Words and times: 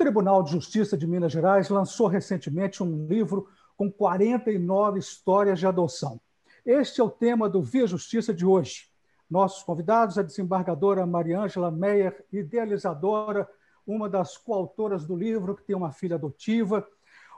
Tribunal 0.00 0.42
de 0.42 0.52
Justiça 0.52 0.96
de 0.96 1.06
Minas 1.06 1.30
Gerais 1.30 1.68
lançou 1.68 2.06
recentemente 2.06 2.82
um 2.82 3.06
livro 3.06 3.50
com 3.76 3.92
49 3.92 4.98
histórias 4.98 5.58
de 5.58 5.66
adoção. 5.66 6.18
Este 6.64 7.02
é 7.02 7.04
o 7.04 7.10
tema 7.10 7.50
do 7.50 7.60
Via 7.60 7.86
Justiça 7.86 8.32
de 8.32 8.46
hoje. 8.46 8.88
Nossos 9.30 9.62
convidados, 9.62 10.16
a 10.16 10.22
desembargadora 10.22 11.04
Mariângela 11.04 11.70
Meyer, 11.70 12.24
idealizadora, 12.32 13.46
uma 13.86 14.08
das 14.08 14.38
coautoras 14.38 15.04
do 15.04 15.14
livro, 15.14 15.54
que 15.54 15.64
tem 15.64 15.76
uma 15.76 15.92
filha 15.92 16.16
adotiva, 16.16 16.88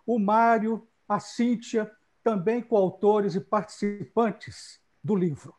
o 0.06 0.16
Mário, 0.20 0.86
a 1.08 1.18
Cíntia, 1.18 1.90
também 2.22 2.62
coautores 2.62 3.34
e 3.34 3.40
participantes 3.40 4.80
do 5.02 5.16
livro. 5.16 5.52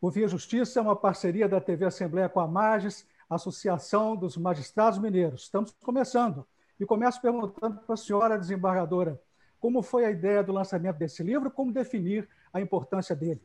O 0.00 0.10
Via 0.10 0.26
Justiça 0.26 0.80
é 0.80 0.82
uma 0.82 0.96
parceria 0.96 1.48
da 1.48 1.60
TV 1.60 1.84
Assembleia 1.84 2.28
com 2.28 2.40
a 2.40 2.48
Magis, 2.48 3.06
Associação 3.28 4.16
dos 4.16 4.36
Magistrados 4.36 4.98
Mineiros. 4.98 5.42
Estamos 5.42 5.74
começando. 5.82 6.46
E 6.78 6.86
começo 6.86 7.20
perguntando 7.20 7.80
para 7.80 7.94
a 7.94 7.96
senhora 7.96 8.38
desembargadora 8.38 9.20
como 9.60 9.82
foi 9.82 10.04
a 10.04 10.10
ideia 10.10 10.42
do 10.42 10.52
lançamento 10.52 10.96
desse 10.96 11.22
livro, 11.22 11.50
como 11.50 11.72
definir 11.72 12.28
a 12.52 12.60
importância 12.60 13.14
dele. 13.14 13.42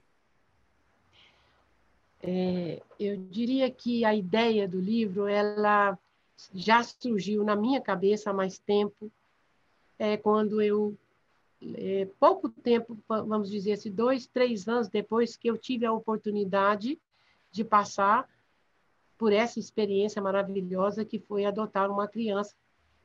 É, 2.21 2.81
eu 2.99 3.17
diria 3.17 3.69
que 3.69 4.05
a 4.05 4.15
ideia 4.15 4.67
do 4.67 4.79
livro 4.79 5.27
ela 5.27 5.97
já 6.53 6.81
surgiu 6.83 7.43
na 7.43 7.55
minha 7.55 7.81
cabeça 7.81 8.29
há 8.29 8.33
mais 8.33 8.57
tempo, 8.57 9.11
é, 9.99 10.15
quando 10.17 10.61
eu 10.61 10.95
é, 11.75 12.07
pouco 12.19 12.49
tempo, 12.49 12.97
vamos 13.07 13.49
dizer 13.49 13.73
assim, 13.73 13.91
dois, 13.91 14.25
três 14.27 14.67
anos 14.67 14.89
depois 14.89 15.35
que 15.35 15.49
eu 15.49 15.57
tive 15.57 15.85
a 15.85 15.93
oportunidade 15.93 16.99
de 17.52 17.63
passar 17.63 18.30
por 19.23 19.31
essa 19.31 19.57
experiência 19.57 20.21
maravilhosa 20.21 21.05
que 21.05 21.17
foi 21.17 21.45
adotar 21.45 21.89
uma 21.89 22.09
criança 22.09 22.53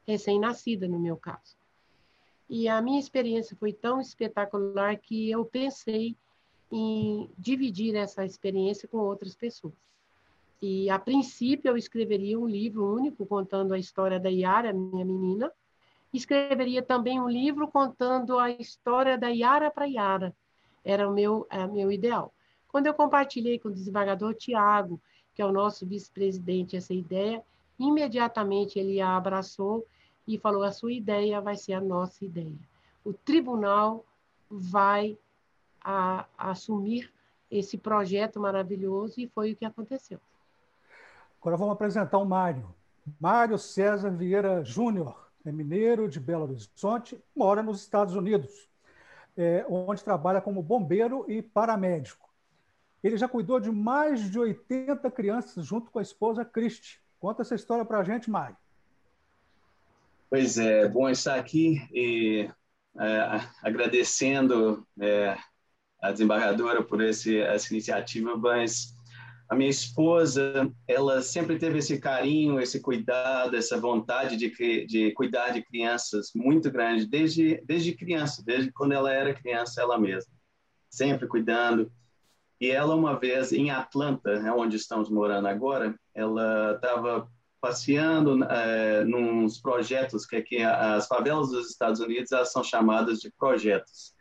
recém-nascida, 0.05 0.89
no 0.89 0.99
meu 0.99 1.17
caso. 1.17 1.57
E 2.51 2.67
a 2.67 2.83
minha 2.83 2.99
experiência 2.99 3.57
foi 3.57 3.73
tão 3.73 4.01
espetacular 4.01 4.97
que 4.97 5.31
eu 5.31 5.45
pensei 5.45 6.17
em 6.73 7.31
dividir 7.39 7.95
essa 7.95 8.25
experiência 8.25 8.89
com 8.89 8.99
outras 8.99 9.37
pessoas. 9.37 9.75
E, 10.61 10.91
a 10.91 10.99
princípio, 10.99 11.69
eu 11.69 11.77
escreveria 11.77 12.37
um 12.37 12.49
livro 12.49 12.93
único 12.93 13.25
contando 13.25 13.73
a 13.73 13.79
história 13.79 14.19
da 14.19 14.29
Yara, 14.29 14.73
minha 14.73 15.05
menina, 15.05 15.53
escreveria 16.13 16.83
também 16.83 17.21
um 17.21 17.29
livro 17.29 17.69
contando 17.69 18.41
a 18.41 18.51
história 18.51 19.17
da 19.17 19.29
Yara 19.29 19.71
para 19.71 19.85
Yara. 19.85 20.35
Era 20.85 21.09
o 21.09 21.15
meu, 21.15 21.47
é, 21.49 21.65
meu 21.65 21.93
ideal. 21.93 22.35
Quando 22.67 22.89
eu 22.89 22.95
compartilhei 22.95 23.61
com 23.61 23.69
o 23.69 23.73
desembargador 23.73 24.35
Tiago, 24.35 25.01
que 25.39 25.43
é 25.43 25.47
o 25.47 25.53
nosso 25.53 25.87
vice-presidente, 25.87 26.77
essa 26.77 26.93
ideia, 26.93 27.41
imediatamente 27.79 28.77
ele 28.77 29.01
a 29.01 29.17
abraçou 29.17 29.87
e 30.27 30.37
falou: 30.37 30.65
a 30.65 30.73
sua 30.73 30.93
ideia 30.93 31.41
vai 31.41 31.55
ser 31.55 31.75
a 31.75 31.81
nossa 31.81 32.25
ideia. 32.25 32.59
O 33.05 33.13
tribunal 33.13 34.05
vai 34.51 35.17
a, 35.81 36.27
a 36.37 36.51
assumir 36.51 37.09
esse 37.49 37.79
projeto 37.79 38.41
maravilhoso 38.41 39.21
e 39.21 39.29
foi 39.29 39.53
o 39.53 39.57
que 39.57 39.65
aconteceu. 39.65 40.19
Agora 41.41 41.57
vamos 41.57 41.75
apresentar 41.75 42.19
o 42.19 42.25
Mário. 42.25 42.75
Mário 43.21 43.57
César 43.59 44.11
Vieira 44.11 44.65
Júnior 44.65 45.31
é 45.45 45.53
mineiro 45.53 46.09
de 46.09 46.19
Belo 46.19 46.43
Horizonte, 46.43 47.17
mora 47.37 47.63
nos 47.63 47.81
Estados 47.81 48.17
Unidos, 48.17 48.69
é, 49.37 49.65
onde 49.71 50.03
trabalha 50.03 50.41
como 50.41 50.61
bombeiro 50.65 51.25
e 51.31 51.41
paramédico. 51.41 52.28
Ele 53.03 53.17
já 53.17 53.29
cuidou 53.29 53.61
de 53.61 53.71
mais 53.71 54.31
de 54.31 54.39
80 54.39 55.11
crianças 55.11 55.65
junto 55.65 55.91
com 55.91 55.99
a 55.99 56.03
esposa 56.03 56.45
Cristi. 56.45 57.01
Conta 57.19 57.43
essa 57.43 57.55
história 57.55 57.85
para 57.85 57.99
a 57.99 58.05
gente, 58.05 58.31
Mário. 58.31 58.57
Pois 60.31 60.59
é, 60.59 60.87
bom 60.89 61.09
estar 61.09 61.37
aqui 61.37 61.81
e 61.93 62.51
é, 62.99 63.41
agradecendo 63.63 64.87
é, 65.01 65.37
a 66.03 66.13
desembargadora 66.13 66.83
por 66.83 67.01
esse, 67.01 67.39
essa 67.41 67.73
iniciativa, 67.73 68.37
mas 68.37 68.95
a 69.49 69.55
minha 69.55 69.71
esposa, 69.71 70.71
ela 70.87 71.23
sempre 71.23 71.59
teve 71.59 71.79
esse 71.79 71.99
carinho, 71.99 72.61
esse 72.61 72.81
cuidado, 72.81 73.57
essa 73.57 73.81
vontade 73.81 74.37
de, 74.37 74.87
de 74.87 75.11
cuidar 75.13 75.51
de 75.51 75.63
crianças 75.63 76.31
muito 76.35 76.71
grande, 76.71 77.07
desde, 77.07 77.63
desde 77.65 77.95
criança, 77.95 78.43
desde 78.45 78.71
quando 78.71 78.93
ela 78.93 79.11
era 79.11 79.33
criança 79.33 79.81
ela 79.81 79.99
mesma, 79.99 80.31
sempre 80.91 81.27
cuidando. 81.27 81.91
E 82.61 82.71
ela, 82.71 82.95
uma 82.95 83.19
vez 83.19 83.53
em 83.53 83.71
Atlanta, 83.71 84.41
né, 84.41 84.53
onde 84.53 84.77
estamos 84.77 85.09
morando 85.09 85.47
agora, 85.47 85.99
ela 86.15 86.73
estava 86.75 87.29
passeando 87.61 88.45
é, 88.45 89.05
nos 89.05 89.61
projetos 89.61 90.25
que 90.25 90.37
aqui 90.37 90.63
as 90.63 91.07
favelas 91.07 91.51
dos 91.51 91.69
Estados 91.71 92.01
Unidos 92.01 92.31
elas 92.31 92.53
são 92.53 92.63
chamadas 92.63 93.19
de 93.19 93.33
projetos 93.33 94.15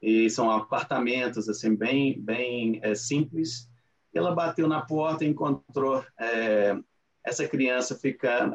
e 0.00 0.30
são 0.30 0.50
apartamentos 0.50 1.50
assim 1.50 1.76
bem 1.76 2.18
bem 2.18 2.80
é, 2.82 2.94
simples 2.94 3.68
ela 4.14 4.34
bateu 4.34 4.66
na 4.66 4.80
porta 4.80 5.24
e 5.24 5.28
encontrou 5.28 6.04
é, 6.18 6.76
essa 7.24 7.46
criança 7.46 7.94
fica, 7.94 8.46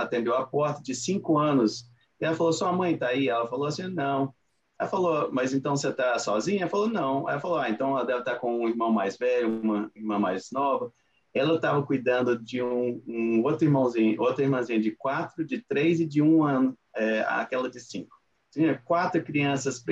atendeu 0.00 0.34
a 0.34 0.46
porta 0.46 0.82
de 0.82 0.94
cinco 0.94 1.38
anos. 1.38 1.84
E 2.20 2.24
ela 2.24 2.36
falou: 2.36 2.52
Sua 2.52 2.72
mãe 2.72 2.94
está 2.94 3.08
aí? 3.08 3.28
Ela 3.28 3.46
falou 3.46 3.66
assim: 3.66 3.88
Não. 3.88 4.34
Ela 4.82 4.90
falou: 4.90 5.30
Mas 5.32 5.54
então 5.54 5.76
você 5.76 5.88
está 5.88 6.18
sozinha? 6.18 6.62
Ela 6.62 6.70
falou: 6.70 6.88
Não. 6.88 7.28
Ela 7.28 7.40
falou: 7.40 7.58
Ah, 7.58 7.70
então 7.70 7.90
ela 7.90 8.04
deve 8.04 8.20
estar 8.20 8.34
tá 8.34 8.38
com 8.38 8.62
um 8.64 8.68
irmão 8.68 8.92
mais 8.92 9.16
velho, 9.16 9.48
uma 9.48 9.90
irmã 9.94 10.18
mais 10.18 10.50
nova. 10.52 10.92
Ela 11.34 11.56
estava 11.56 11.82
cuidando 11.82 12.38
de 12.38 12.62
um, 12.62 13.02
um, 13.06 13.42
outro 13.42 13.64
irmãozinho, 13.64 14.20
outra 14.20 14.44
irmãzinha 14.44 14.80
de 14.80 14.90
quatro, 14.90 15.44
de 15.44 15.62
três 15.62 15.98
e 16.00 16.06
de 16.06 16.20
um 16.20 16.44
ano, 16.44 16.76
é, 16.94 17.20
aquela 17.20 17.70
de 17.70 17.80
cinco. 17.80 18.14
Tinha 18.50 18.78
quatro 18.84 19.22
crianças 19.22 19.82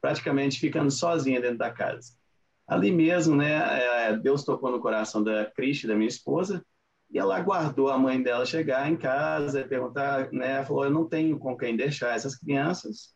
praticamente 0.00 0.58
ficando 0.58 0.90
sozinha 0.90 1.40
dentro 1.40 1.58
da 1.58 1.70
casa 1.70 2.12
ali 2.66 2.90
mesmo, 2.90 3.36
né, 3.36 4.08
é, 4.08 4.16
Deus 4.16 4.44
tocou 4.44 4.70
no 4.70 4.80
coração 4.80 5.22
da 5.22 5.46
Cristi, 5.46 5.86
da 5.86 5.94
minha 5.94 6.08
esposa, 6.08 6.64
e 7.10 7.18
ela 7.18 7.36
aguardou 7.36 7.90
a 7.90 7.98
mãe 7.98 8.22
dela 8.22 8.46
chegar 8.46 8.90
em 8.90 8.96
casa 8.96 9.60
e 9.60 9.68
perguntar, 9.68 10.32
né, 10.32 10.64
falou, 10.64 10.84
eu 10.84 10.90
não 10.90 11.06
tenho 11.06 11.38
com 11.38 11.56
quem 11.56 11.76
deixar 11.76 12.14
essas 12.14 12.34
crianças, 12.34 13.14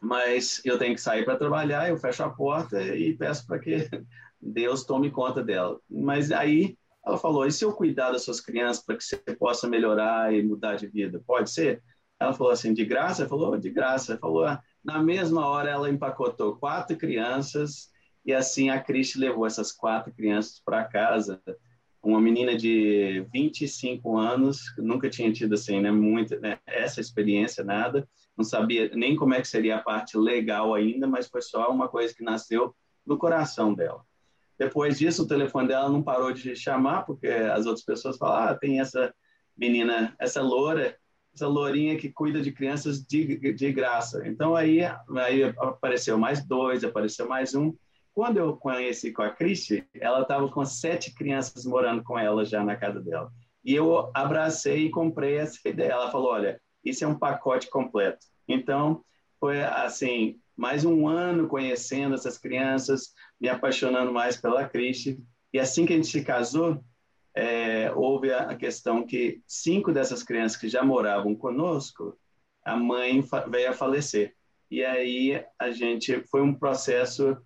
mas 0.00 0.60
eu 0.64 0.78
tenho 0.78 0.94
que 0.94 1.00
sair 1.00 1.24
para 1.24 1.36
trabalhar, 1.36 1.88
eu 1.88 1.96
fecho 1.96 2.22
a 2.22 2.30
porta 2.30 2.82
e 2.82 3.16
peço 3.16 3.46
para 3.46 3.58
que 3.58 3.88
Deus 4.40 4.84
tome 4.84 5.10
conta 5.10 5.42
dela. 5.42 5.80
Mas 5.88 6.30
aí 6.30 6.76
ela 7.04 7.18
falou, 7.18 7.46
e 7.46 7.52
se 7.52 7.64
eu 7.64 7.72
cuidar 7.72 8.10
das 8.10 8.22
suas 8.24 8.40
crianças 8.40 8.84
para 8.84 8.96
que 8.96 9.04
você 9.04 9.16
possa 9.38 9.68
melhorar 9.68 10.34
e 10.34 10.42
mudar 10.42 10.76
de 10.76 10.86
vida? 10.88 11.22
Pode 11.26 11.50
ser? 11.50 11.82
Ela 12.18 12.32
falou 12.32 12.52
assim, 12.52 12.74
de 12.74 12.84
graça? 12.84 13.22
Ela 13.22 13.28
falou, 13.28 13.56
de 13.56 13.70
graça. 13.70 14.12
Ela 14.12 14.20
falou, 14.20 14.44
ah, 14.44 14.60
na 14.84 15.02
mesma 15.02 15.46
hora 15.46 15.70
ela 15.70 15.90
empacotou 15.90 16.56
quatro 16.56 16.96
crianças 16.96 17.90
e 18.24 18.32
assim 18.32 18.70
a 18.70 18.80
Cristi 18.80 19.18
levou 19.18 19.46
essas 19.46 19.70
quatro 19.70 20.12
crianças 20.12 20.60
para 20.64 20.84
casa. 20.84 21.40
Uma 22.06 22.20
menina 22.20 22.56
de 22.56 23.26
25 23.32 24.16
anos, 24.16 24.72
nunca 24.78 25.10
tinha 25.10 25.32
tido 25.32 25.54
assim, 25.54 25.80
né, 25.80 25.90
muita, 25.90 26.38
né, 26.38 26.60
essa 26.64 27.00
experiência, 27.00 27.64
nada. 27.64 28.08
Não 28.38 28.44
sabia 28.44 28.88
nem 28.94 29.16
como 29.16 29.34
é 29.34 29.40
que 29.40 29.48
seria 29.48 29.74
a 29.74 29.82
parte 29.82 30.16
legal 30.16 30.72
ainda, 30.72 31.08
mas 31.08 31.26
foi 31.26 31.42
só 31.42 31.68
uma 31.68 31.88
coisa 31.88 32.14
que 32.14 32.22
nasceu 32.22 32.72
no 33.04 33.18
coração 33.18 33.74
dela. 33.74 34.04
Depois 34.56 35.00
disso, 35.00 35.24
o 35.24 35.26
telefone 35.26 35.66
dela 35.66 35.88
não 35.88 36.00
parou 36.00 36.32
de 36.32 36.54
chamar, 36.54 37.02
porque 37.02 37.26
as 37.26 37.66
outras 37.66 37.84
pessoas 37.84 38.16
falaram: 38.16 38.52
ah, 38.52 38.54
tem 38.54 38.78
essa 38.78 39.12
menina, 39.58 40.14
essa 40.16 40.40
loura, 40.40 40.96
essa 41.34 41.48
lourinha 41.48 41.98
que 41.98 42.08
cuida 42.08 42.40
de 42.40 42.52
crianças 42.52 43.04
de, 43.04 43.52
de 43.52 43.72
graça. 43.72 44.22
Então, 44.28 44.54
aí, 44.54 44.78
aí 44.84 45.42
apareceu 45.58 46.16
mais 46.16 46.46
dois, 46.46 46.84
apareceu 46.84 47.28
mais 47.28 47.52
um. 47.52 47.74
Quando 48.16 48.38
eu 48.38 48.56
conheci 48.56 49.12
com 49.12 49.20
a 49.20 49.28
Cristi, 49.28 49.86
ela 50.00 50.22
estava 50.22 50.48
com 50.48 50.64
sete 50.64 51.14
crianças 51.14 51.66
morando 51.66 52.02
com 52.02 52.18
ela 52.18 52.46
já 52.46 52.64
na 52.64 52.74
casa 52.74 52.98
dela. 52.98 53.30
E 53.62 53.74
eu 53.74 54.10
abracei 54.14 54.86
e 54.86 54.90
comprei 54.90 55.36
essa 55.36 55.58
ideia. 55.68 55.92
Ela 55.92 56.10
falou: 56.10 56.30
olha, 56.30 56.58
isso 56.82 57.04
é 57.04 57.06
um 57.06 57.18
pacote 57.18 57.68
completo. 57.68 58.24
Então, 58.48 59.04
foi 59.38 59.62
assim, 59.62 60.40
mais 60.56 60.82
um 60.82 61.06
ano 61.06 61.46
conhecendo 61.46 62.14
essas 62.14 62.38
crianças, 62.38 63.12
me 63.38 63.50
apaixonando 63.50 64.10
mais 64.10 64.34
pela 64.34 64.66
Cristi. 64.66 65.22
E 65.52 65.58
assim 65.58 65.84
que 65.84 65.92
a 65.92 65.96
gente 65.96 66.08
se 66.08 66.24
casou, 66.24 66.82
é, 67.34 67.92
houve 67.94 68.32
a 68.32 68.56
questão 68.56 69.06
que 69.06 69.42
cinco 69.46 69.92
dessas 69.92 70.22
crianças 70.22 70.56
que 70.56 70.70
já 70.70 70.82
moravam 70.82 71.34
conosco, 71.34 72.18
a 72.64 72.74
mãe 72.78 73.22
veio 73.50 73.68
a 73.68 73.74
falecer. 73.74 74.34
E 74.70 74.82
aí 74.82 75.44
a 75.58 75.70
gente 75.70 76.22
foi 76.30 76.40
um 76.40 76.54
processo 76.54 77.36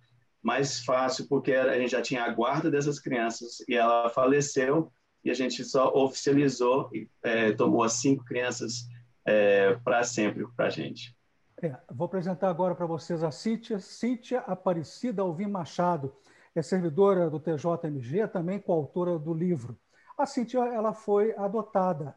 mais 0.41 0.83
fácil, 0.83 1.27
porque 1.27 1.53
a 1.53 1.77
gente 1.77 1.91
já 1.91 2.01
tinha 2.01 2.23
a 2.23 2.33
guarda 2.33 2.71
dessas 2.71 2.99
crianças 2.99 3.59
e 3.67 3.75
ela 3.75 4.09
faleceu 4.09 4.91
e 5.23 5.29
a 5.29 5.33
gente 5.33 5.63
só 5.63 5.93
oficializou 5.93 6.89
e 6.93 7.07
é, 7.21 7.51
tomou 7.51 7.83
as 7.83 7.93
cinco 7.93 8.25
crianças 8.25 8.87
é, 9.23 9.75
para 9.83 10.03
sempre 10.03 10.47
para 10.55 10.65
a 10.65 10.69
gente. 10.69 11.15
É, 11.61 11.77
vou 11.91 12.05
apresentar 12.05 12.49
agora 12.49 12.73
para 12.73 12.87
vocês 12.87 13.23
a 13.23 13.29
Cíntia, 13.29 13.79
Cíntia 13.79 14.39
Aparecida 14.39 15.21
Alvim 15.21 15.45
Machado, 15.45 16.11
é 16.55 16.61
servidora 16.61 17.29
do 17.29 17.39
TJMG, 17.39 18.27
também 18.27 18.59
coautora 18.59 19.19
do 19.19 19.33
livro. 19.33 19.77
A 20.17 20.25
Cíntia 20.25 20.59
ela 20.59 20.93
foi 20.93 21.33
adotada 21.37 22.15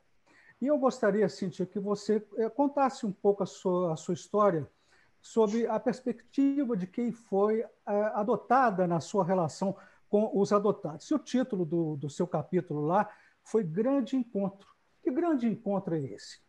E 0.61 0.67
eu 0.67 0.79
gostaria, 0.79 1.29
Cíntia, 1.29 1.67
que 1.67 1.79
você 1.79 2.27
eh, 2.39 2.49
contasse 2.49 3.05
um 3.05 3.13
pouco 3.13 3.43
a 3.43 3.47
sua, 3.47 3.93
a 3.93 3.97
sua 3.97 4.15
história 4.15 4.67
sobre 5.25 5.67
a 5.67 5.81
perspectiva 5.81 6.77
de 6.77 6.87
quem 6.87 7.11
foi 7.11 7.63
eh, 7.63 7.69
adotada 8.13 8.87
na 8.87 9.01
sua 9.01 9.25
relação 9.25 9.75
com 10.07 10.31
os 10.39 10.53
adotados. 10.53 11.09
E 11.09 11.15
o 11.15 11.19
título 11.19 11.65
do, 11.65 11.97
do 11.97 12.11
seu 12.11 12.27
capítulo 12.27 12.83
lá 12.83 13.09
foi 13.43 13.65
Grande 13.65 14.17
Encontro. 14.17 14.69
Que 15.03 15.11
grande 15.11 15.47
encontro 15.49 15.95
é 15.95 16.01
esse? 16.01 16.44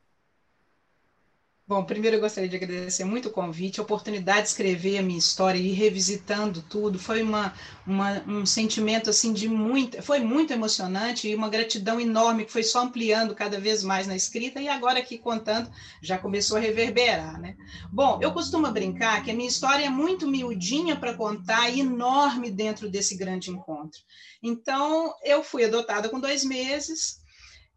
Bom, 1.68 1.84
primeiro 1.84 2.18
eu 2.18 2.20
gostaria 2.20 2.48
de 2.48 2.56
agradecer 2.56 3.04
muito 3.04 3.28
o 3.28 3.32
convite, 3.32 3.80
a 3.80 3.84
oportunidade 3.84 4.44
de 4.44 4.48
escrever 4.50 5.00
a 5.00 5.02
minha 5.02 5.18
história 5.18 5.58
e 5.58 5.72
ir 5.72 5.74
revisitando 5.74 6.62
tudo. 6.62 7.00
Foi 7.00 7.24
uma, 7.24 7.56
uma, 7.88 8.24
um 8.28 8.46
sentimento 8.46 9.10
assim 9.10 9.34
de 9.34 9.48
muito, 9.48 10.00
foi 10.04 10.20
muito 10.20 10.54
emocionante 10.54 11.28
e 11.28 11.34
uma 11.34 11.50
gratidão 11.50 12.00
enorme 12.00 12.46
que 12.46 12.52
foi 12.52 12.62
só 12.62 12.84
ampliando 12.84 13.34
cada 13.34 13.60
vez 13.60 13.82
mais 13.84 14.06
na 14.06 14.16
escrita 14.16 14.62
e 14.62 14.68
agora 14.68 15.00
aqui 15.00 15.18
contando 15.18 15.68
já 16.04 16.20
começou 16.20 16.58
a 16.58 16.60
reverberar, 16.60 17.42
né? 17.42 17.56
Bom, 17.92 18.20
eu 18.22 18.32
costumo 18.32 18.72
brincar 18.72 19.24
que 19.24 19.32
a 19.32 19.34
minha 19.34 19.50
história 19.50 19.86
é 19.86 19.90
muito 19.90 20.28
miudinha 20.28 20.96
para 20.96 21.16
contar 21.16 21.68
e 21.72 21.80
enorme 21.80 22.52
dentro 22.52 22.88
desse 22.88 23.18
grande 23.18 23.50
encontro. 23.50 24.00
Então, 24.44 25.12
eu 25.24 25.42
fui 25.42 25.64
adotada 25.64 26.10
com 26.10 26.20
dois 26.20 26.44
meses 26.44 27.25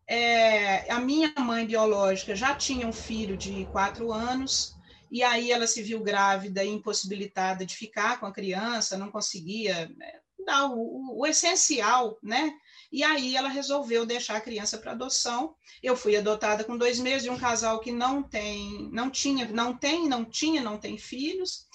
é, 0.09 0.91
a 0.91 0.99
minha 0.99 1.33
mãe 1.39 1.67
biológica 1.67 2.35
já 2.35 2.55
tinha 2.55 2.87
um 2.87 2.93
filho 2.93 3.37
de 3.37 3.67
quatro 3.67 4.11
anos, 4.13 4.79
e 5.11 5.23
aí 5.23 5.53
ela 5.53 5.67
se 5.67 5.83
viu 5.83 6.03
grávida 6.03 6.65
e 6.65 6.69
impossibilitada 6.69 7.65
de 7.65 7.77
ficar 7.77 8.19
com 8.19 8.27
a 8.27 8.33
criança, 8.33 8.99
não 8.99 9.11
conseguia 9.11 9.89
né, 9.97 10.13
dar 10.45 10.67
o, 10.67 10.79
o, 10.79 11.21
o 11.21 11.27
essencial, 11.27 12.19
né? 12.23 12.53
E 12.91 13.03
aí 13.05 13.37
ela 13.37 13.49
resolveu 13.51 14.07
deixar 14.07 14.37
a 14.37 14.41
criança 14.41 14.79
para 14.79 14.93
adoção. 14.93 15.55
Eu 15.83 15.95
fui 15.95 16.17
adotada 16.17 16.65
com 16.65 16.77
dois 16.77 16.99
meses 16.99 17.23
de 17.23 17.31
um 17.31 17.39
casal 17.39 17.81
que 17.81 17.93
não 17.93 18.23
tem, 18.23 18.89
não 18.91 19.11
tinha, 19.11 19.47
não 19.49 19.77
tem, 19.77 20.09
não 20.09 20.25
tinha, 20.25 20.63
não 20.63 20.79
tem 20.79 20.97
filhos. 20.97 21.68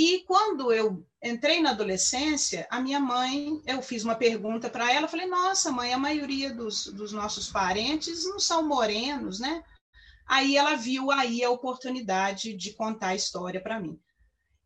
E 0.00 0.20
quando 0.28 0.72
eu 0.72 1.04
entrei 1.20 1.60
na 1.60 1.70
adolescência, 1.70 2.68
a 2.70 2.78
minha 2.78 3.00
mãe, 3.00 3.60
eu 3.66 3.82
fiz 3.82 4.04
uma 4.04 4.14
pergunta 4.14 4.70
para 4.70 4.92
ela, 4.92 5.08
falei, 5.08 5.26
nossa, 5.26 5.72
mãe, 5.72 5.92
a 5.92 5.98
maioria 5.98 6.54
dos, 6.54 6.84
dos 6.86 7.10
nossos 7.10 7.50
parentes 7.50 8.24
não 8.24 8.38
são 8.38 8.62
morenos, 8.62 9.40
né? 9.40 9.60
Aí 10.24 10.56
ela 10.56 10.76
viu 10.76 11.10
aí 11.10 11.42
a 11.42 11.50
oportunidade 11.50 12.54
de 12.54 12.74
contar 12.74 13.08
a 13.08 13.14
história 13.16 13.60
para 13.60 13.80
mim. 13.80 13.98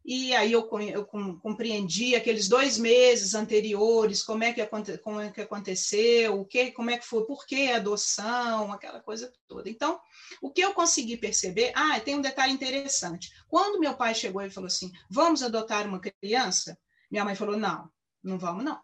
E 0.04 0.34
aí 0.34 0.50
eu, 0.50 0.68
eu 0.92 1.04
compreendi 1.04 2.16
aqueles 2.16 2.48
dois 2.48 2.76
meses 2.76 3.34
anteriores, 3.34 4.22
como 4.22 4.42
é 4.42 4.52
que, 4.52 4.66
como 4.98 5.20
é 5.20 5.30
que 5.30 5.40
aconteceu, 5.40 6.40
o 6.40 6.44
que, 6.44 6.72
como 6.72 6.90
é 6.90 6.98
que 6.98 7.06
foi, 7.06 7.24
por 7.24 7.46
que 7.46 7.70
a 7.70 7.76
adoção, 7.76 8.72
aquela 8.72 9.00
coisa 9.00 9.32
toda. 9.46 9.70
Então, 9.70 10.00
o 10.40 10.50
que 10.50 10.60
eu 10.60 10.74
consegui 10.74 11.16
perceber, 11.16 11.72
ah, 11.76 12.00
tem 12.00 12.16
um 12.16 12.20
detalhe 12.20 12.52
interessante. 12.52 13.30
Quando 13.46 13.78
meu 13.78 13.94
pai 13.94 14.14
chegou 14.14 14.42
e 14.42 14.50
falou 14.50 14.66
assim, 14.66 14.90
vamos 15.08 15.42
adotar 15.42 15.86
uma 15.86 16.00
criança, 16.00 16.76
minha 17.10 17.24
mãe 17.24 17.36
falou, 17.36 17.56
não, 17.56 17.88
não 18.24 18.38
vamos 18.38 18.64
não. 18.64 18.80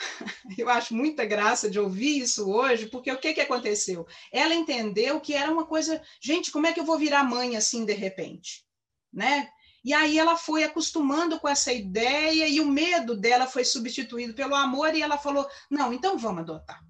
Eu 0.58 0.68
acho 0.68 0.94
muita 0.94 1.24
graça 1.24 1.70
de 1.70 1.78
ouvir 1.78 2.20
isso 2.20 2.50
hoje, 2.50 2.86
porque 2.86 3.12
o 3.12 3.18
que, 3.18 3.34
que 3.34 3.40
aconteceu? 3.40 4.06
Ela 4.32 4.54
entendeu 4.54 5.20
que 5.20 5.34
era 5.34 5.52
uma 5.52 5.66
coisa, 5.66 6.02
gente, 6.20 6.50
como 6.50 6.66
é 6.66 6.72
que 6.72 6.80
eu 6.80 6.84
vou 6.84 6.98
virar 6.98 7.22
mãe 7.22 7.56
assim 7.56 7.84
de 7.84 7.92
repente? 7.92 8.64
Né? 9.12 9.48
E 9.82 9.94
aí 9.94 10.18
ela 10.18 10.36
foi 10.36 10.62
acostumando 10.62 11.40
com 11.40 11.48
essa 11.48 11.72
ideia 11.72 12.46
e 12.46 12.60
o 12.60 12.66
medo 12.66 13.16
dela 13.16 13.46
foi 13.46 13.64
substituído 13.64 14.34
pelo 14.34 14.54
amor 14.54 14.94
e 14.94 15.02
ela 15.02 15.16
falou: 15.16 15.48
não, 15.70 15.92
então 15.92 16.18
vamos 16.18 16.40
adotar. 16.40 16.84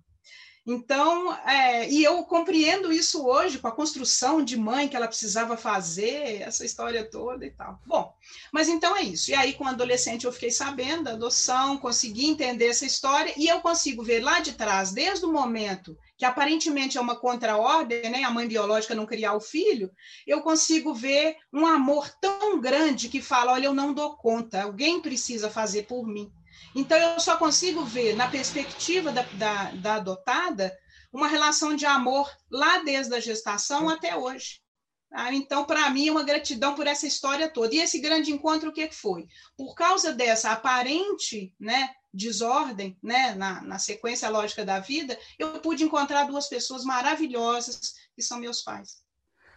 Então, 0.72 1.34
é, 1.48 1.90
e 1.90 2.04
eu 2.04 2.22
compreendo 2.22 2.92
isso 2.92 3.26
hoje 3.26 3.58
com 3.58 3.66
a 3.66 3.72
construção 3.72 4.40
de 4.40 4.56
mãe 4.56 4.86
que 4.86 4.94
ela 4.94 5.08
precisava 5.08 5.56
fazer, 5.56 6.42
essa 6.42 6.64
história 6.64 7.04
toda 7.10 7.44
e 7.44 7.50
tal. 7.50 7.80
Bom, 7.84 8.14
mas 8.52 8.68
então 8.68 8.96
é 8.96 9.02
isso. 9.02 9.32
E 9.32 9.34
aí, 9.34 9.54
com 9.54 9.66
adolescente, 9.66 10.26
eu 10.26 10.32
fiquei 10.32 10.52
sabendo 10.52 11.04
da 11.04 11.12
adoção, 11.14 11.76
consegui 11.76 12.26
entender 12.26 12.68
essa 12.68 12.86
história 12.86 13.34
e 13.36 13.48
eu 13.48 13.60
consigo 13.60 14.04
ver 14.04 14.20
lá 14.20 14.38
de 14.38 14.52
trás, 14.52 14.92
desde 14.92 15.26
o 15.26 15.32
momento 15.32 15.98
que 16.16 16.24
aparentemente 16.24 16.96
é 16.96 17.00
uma 17.00 17.16
contra-ordem, 17.16 18.08
né, 18.08 18.22
a 18.22 18.30
mãe 18.30 18.46
biológica 18.46 18.94
não 18.94 19.06
criar 19.06 19.34
o 19.34 19.40
filho, 19.40 19.90
eu 20.24 20.40
consigo 20.40 20.94
ver 20.94 21.34
um 21.52 21.66
amor 21.66 22.08
tão 22.20 22.60
grande 22.60 23.08
que 23.08 23.20
fala: 23.20 23.54
olha, 23.54 23.66
eu 23.66 23.74
não 23.74 23.92
dou 23.92 24.14
conta, 24.16 24.62
alguém 24.62 25.00
precisa 25.00 25.50
fazer 25.50 25.84
por 25.88 26.06
mim. 26.06 26.30
Então, 26.74 26.96
eu 26.96 27.20
só 27.20 27.36
consigo 27.36 27.84
ver, 27.84 28.14
na 28.14 28.28
perspectiva 28.28 29.10
da, 29.10 29.22
da, 29.22 29.70
da 29.72 29.94
adotada, 29.94 30.76
uma 31.12 31.26
relação 31.26 31.74
de 31.74 31.84
amor 31.86 32.30
lá 32.50 32.78
desde 32.78 33.14
a 33.14 33.20
gestação 33.20 33.88
até 33.88 34.16
hoje. 34.16 34.60
Tá? 35.10 35.32
Então, 35.32 35.64
para 35.64 35.90
mim, 35.90 36.08
é 36.08 36.12
uma 36.12 36.22
gratidão 36.22 36.74
por 36.74 36.86
essa 36.86 37.06
história 37.06 37.48
toda. 37.48 37.74
E 37.74 37.80
esse 37.80 37.98
grande 37.98 38.30
encontro, 38.30 38.70
o 38.70 38.72
que 38.72 38.90
foi? 38.92 39.26
Por 39.56 39.74
causa 39.74 40.12
dessa 40.12 40.52
aparente 40.52 41.52
né, 41.58 41.90
desordem 42.14 42.96
né, 43.02 43.34
na, 43.34 43.60
na 43.62 43.78
sequência 43.78 44.28
lógica 44.28 44.64
da 44.64 44.78
vida, 44.78 45.18
eu 45.38 45.60
pude 45.60 45.82
encontrar 45.82 46.24
duas 46.24 46.48
pessoas 46.48 46.84
maravilhosas, 46.84 47.94
que 48.14 48.22
são 48.22 48.38
meus 48.38 48.62
pais 48.62 49.00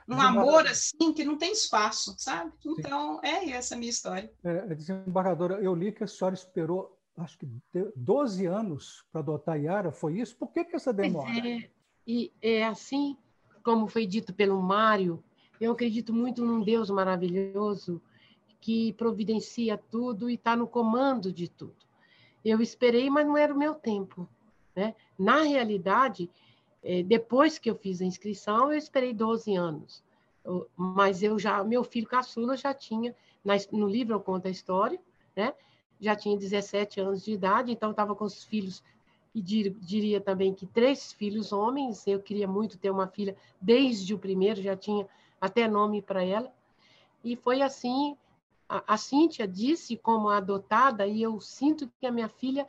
um 0.08 0.20
amor 0.20 0.68
assim 0.68 1.14
que 1.14 1.24
não 1.24 1.38
tem 1.38 1.52
espaço, 1.52 2.16
sabe? 2.18 2.52
Então, 2.66 3.20
Sim. 3.20 3.28
é 3.28 3.52
essa 3.52 3.76
a 3.76 3.78
minha 3.78 3.90
história. 3.90 4.32
É, 4.44 4.76
desembargadora, 4.76 5.62
eu 5.62 5.74
li 5.74 5.92
que 5.92 6.04
a 6.04 6.08
senhora 6.08 6.36
esperou, 6.36 6.98
acho 7.18 7.38
que 7.38 7.48
12 7.96 8.46
anos 8.46 9.06
para 9.12 9.22
adotar 9.22 9.56
a 9.56 9.58
Yara, 9.58 9.92
foi 9.92 10.20
isso? 10.20 10.36
Por 10.36 10.52
que, 10.52 10.66
que 10.66 10.76
essa 10.76 10.92
demora? 10.92 11.30
É, 11.30 11.70
e 12.06 12.32
é 12.42 12.66
assim, 12.66 13.18
como 13.64 13.88
foi 13.88 14.06
dito 14.06 14.34
pelo 14.34 14.62
Mário, 14.62 15.24
eu 15.60 15.72
acredito 15.72 16.14
muito 16.14 16.44
num 16.46 16.62
Deus 16.62 16.90
maravilhoso 16.90 18.02
que 18.60 18.94
providencia 18.94 19.78
tudo 19.78 20.30
e 20.30 20.36
está 20.36 20.56
no 20.56 20.68
comando 20.68 21.32
de 21.32 21.48
tudo. 21.48 21.76
Eu 22.44 22.62
esperei, 22.62 23.10
mas 23.10 23.26
não 23.26 23.38
era 23.38 23.54
o 23.54 23.58
meu 23.58 23.74
tempo. 23.74 24.28
Né? 24.76 24.96
Na 25.18 25.44
realidade, 25.44 26.30
é, 26.30 26.53
depois 27.06 27.58
que 27.58 27.70
eu 27.70 27.76
fiz 27.76 28.02
a 28.02 28.06
inscrição, 28.06 28.72
eu 28.72 28.78
esperei 28.78 29.14
12 29.14 29.56
anos. 29.56 30.04
Mas 30.76 31.24
eu 31.24 31.40
já, 31.40 31.64
meu 31.64 31.84
filho 31.84 32.08
caçula 32.08 32.58
já 32.58 32.74
tinha, 32.74 33.16
no 33.72 33.88
livro 33.88 34.14
eu 34.14 34.20
conto 34.20 34.48
a 34.48 34.52
história, 34.52 35.00
né? 35.36 35.54
Já 36.00 36.16
tinha 36.16 36.38
17 36.38 37.00
anos 37.00 37.24
de 37.24 37.32
idade, 37.32 37.72
então 37.72 37.92
estava 37.92 38.14
com 38.14 38.26
os 38.26 38.44
filhos, 38.44 38.84
e 39.34 39.42
diria 39.42 40.20
também 40.20 40.54
que 40.54 40.66
três 40.68 41.14
filhos 41.14 41.52
homens. 41.52 42.06
Eu 42.06 42.20
queria 42.20 42.48
muito 42.48 42.78
ter 42.78 42.90
uma 42.90 43.08
filha 43.08 43.36
desde 43.60 44.14
o 44.14 44.20
primeiro, 44.20 44.62
já 44.62 44.76
tinha 44.76 45.08
até 45.40 45.68
nome 45.68 46.02
para 46.02 46.24
ela. 46.24 46.54
E 47.24 47.36
foi 47.36 47.62
assim, 47.62 48.18
a, 48.68 48.94
a 48.94 48.98
Cíntia 48.98 49.48
disse 49.48 49.96
como 49.96 50.30
adotada, 50.30 51.08
e 51.08 51.22
eu 51.22 51.40
sinto 51.40 51.90
que 52.00 52.06
a 52.06 52.12
minha 52.12 52.28
filha 52.28 52.68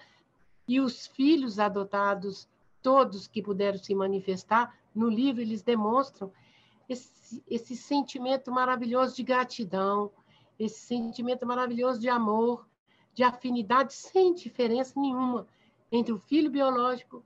e 0.66 0.80
os 0.80 1.06
filhos 1.06 1.59
adotados 1.59 2.49
todos 2.84 3.26
que 3.26 3.42
puderam 3.42 3.78
se 3.78 3.94
manifestar 3.94 4.78
no 4.94 5.08
livro, 5.08 5.40
eles 5.40 5.62
demonstram 5.62 6.30
esse, 6.86 7.42
esse 7.48 7.74
sentimento 7.74 8.52
maravilhoso 8.52 9.16
de 9.16 9.22
gratidão, 9.22 10.12
esse 10.58 10.80
sentimento 10.80 11.46
maravilhoso 11.46 11.98
de 11.98 12.10
amor, 12.10 12.68
de 13.14 13.24
afinidade, 13.24 13.94
sem 13.94 14.34
diferença 14.34 15.00
nenhuma 15.00 15.46
entre 15.90 16.12
o 16.12 16.18
filho 16.18 16.50
biológico 16.50 17.24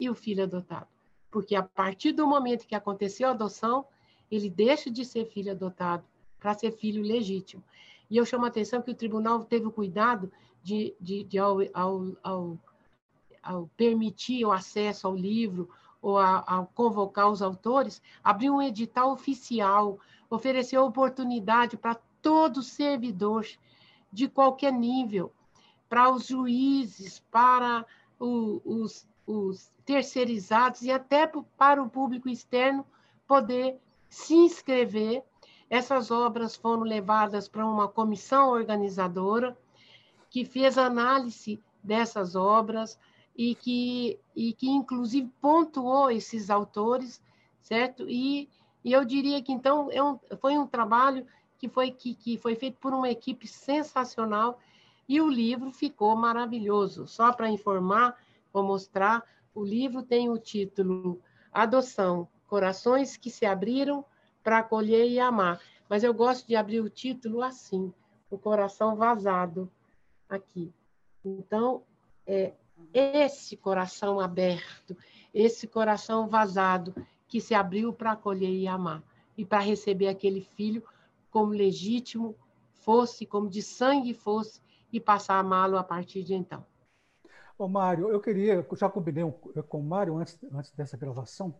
e 0.00 0.10
o 0.10 0.16
filho 0.16 0.42
adotado. 0.42 0.88
Porque 1.30 1.54
a 1.54 1.62
partir 1.62 2.10
do 2.10 2.26
momento 2.26 2.66
que 2.66 2.74
aconteceu 2.74 3.28
a 3.28 3.30
adoção, 3.30 3.86
ele 4.28 4.50
deixa 4.50 4.90
de 4.90 5.04
ser 5.04 5.26
filho 5.26 5.52
adotado 5.52 6.04
para 6.40 6.54
ser 6.54 6.72
filho 6.72 7.04
legítimo. 7.04 7.62
E 8.10 8.16
eu 8.16 8.26
chamo 8.26 8.46
a 8.46 8.48
atenção 8.48 8.82
que 8.82 8.90
o 8.90 8.96
tribunal 8.96 9.44
teve 9.44 9.64
o 9.64 9.72
cuidado 9.72 10.32
de, 10.60 10.92
de, 11.00 11.22
de 11.22 11.38
ao, 11.38 11.58
ao, 11.72 12.16
ao 12.20 12.58
ao 13.42 13.68
permitir 13.76 14.44
o 14.44 14.52
acesso 14.52 15.06
ao 15.06 15.14
livro 15.14 15.68
ou 16.00 16.18
a, 16.18 16.66
convocar 16.74 17.30
os 17.30 17.42
autores, 17.42 18.02
abriu 18.22 18.54
um 18.54 18.62
edital 18.62 19.12
oficial, 19.12 19.98
ofereceu 20.28 20.84
oportunidade 20.84 21.76
para 21.76 22.00
todo 22.20 22.62
servidor 22.62 23.46
de 24.12 24.28
qualquer 24.28 24.72
nível, 24.72 25.32
para 25.88 26.10
os 26.10 26.26
juízes, 26.26 27.20
para 27.30 27.86
o, 28.18 28.60
os, 28.64 29.06
os 29.26 29.72
terceirizados 29.84 30.82
e 30.82 30.90
até 30.90 31.30
para 31.56 31.82
o 31.82 31.88
público 31.88 32.28
externo 32.28 32.86
poder 33.26 33.78
se 34.08 34.34
inscrever. 34.34 35.24
Essas 35.70 36.10
obras 36.10 36.54
foram 36.54 36.82
levadas 36.82 37.48
para 37.48 37.64
uma 37.64 37.88
comissão 37.88 38.50
organizadora 38.50 39.56
que 40.28 40.44
fez 40.44 40.76
análise 40.76 41.62
dessas 41.82 42.36
obras, 42.36 42.98
e 43.36 43.54
que, 43.54 44.18
e 44.36 44.52
que 44.52 44.68
inclusive 44.68 45.30
pontuou 45.40 46.10
esses 46.10 46.50
autores, 46.50 47.22
certo? 47.60 48.08
E, 48.08 48.48
e 48.84 48.92
eu 48.92 49.04
diria 49.04 49.42
que 49.42 49.52
então 49.52 49.88
é 49.90 50.02
um, 50.02 50.18
foi 50.40 50.58
um 50.58 50.66
trabalho 50.66 51.26
que 51.58 51.68
foi, 51.68 51.90
que, 51.90 52.14
que 52.14 52.36
foi 52.36 52.54
feito 52.54 52.78
por 52.78 52.92
uma 52.92 53.08
equipe 53.08 53.46
sensacional 53.46 54.58
e 55.08 55.20
o 55.20 55.28
livro 55.28 55.70
ficou 55.72 56.14
maravilhoso. 56.16 57.06
Só 57.06 57.32
para 57.32 57.50
informar, 57.50 58.16
vou 58.52 58.62
mostrar, 58.62 59.24
o 59.54 59.64
livro 59.64 60.02
tem 60.02 60.28
o 60.28 60.38
título 60.38 61.20
Adoção, 61.52 62.28
corações 62.46 63.16
que 63.16 63.30
se 63.30 63.44
abriram 63.44 64.04
para 64.42 64.58
acolher 64.58 65.08
e 65.08 65.20
amar. 65.20 65.60
Mas 65.88 66.02
eu 66.02 66.14
gosto 66.14 66.46
de 66.46 66.56
abrir 66.56 66.80
o 66.80 66.88
título 66.88 67.42
assim, 67.42 67.92
o 68.30 68.38
coração 68.38 68.96
vazado 68.96 69.70
aqui. 70.28 70.72
Então, 71.24 71.82
é 72.26 72.54
esse 72.92 73.56
coração 73.56 74.20
aberto, 74.20 74.96
esse 75.32 75.66
coração 75.66 76.28
vazado 76.28 76.94
que 77.26 77.40
se 77.40 77.54
abriu 77.54 77.92
para 77.92 78.12
acolher 78.12 78.50
e 78.50 78.68
amar 78.68 79.02
e 79.36 79.44
para 79.44 79.60
receber 79.60 80.08
aquele 80.08 80.42
filho 80.42 80.82
como 81.30 81.52
legítimo 81.52 82.36
fosse, 82.72 83.24
como 83.24 83.48
de 83.48 83.62
sangue 83.62 84.12
fosse 84.12 84.60
e 84.92 85.00
passar 85.00 85.36
a 85.36 85.38
amá-lo 85.38 85.78
a 85.78 85.84
partir 85.84 86.22
de 86.22 86.34
então. 86.34 86.64
Ô, 87.56 87.68
Mário, 87.68 88.10
eu 88.10 88.20
queria, 88.20 88.66
já 88.76 88.88
combinei 88.88 89.24
com 89.68 89.80
o 89.80 89.82
Mário 89.82 90.16
antes, 90.16 90.38
antes 90.52 90.72
dessa 90.72 90.96
gravação, 90.96 91.52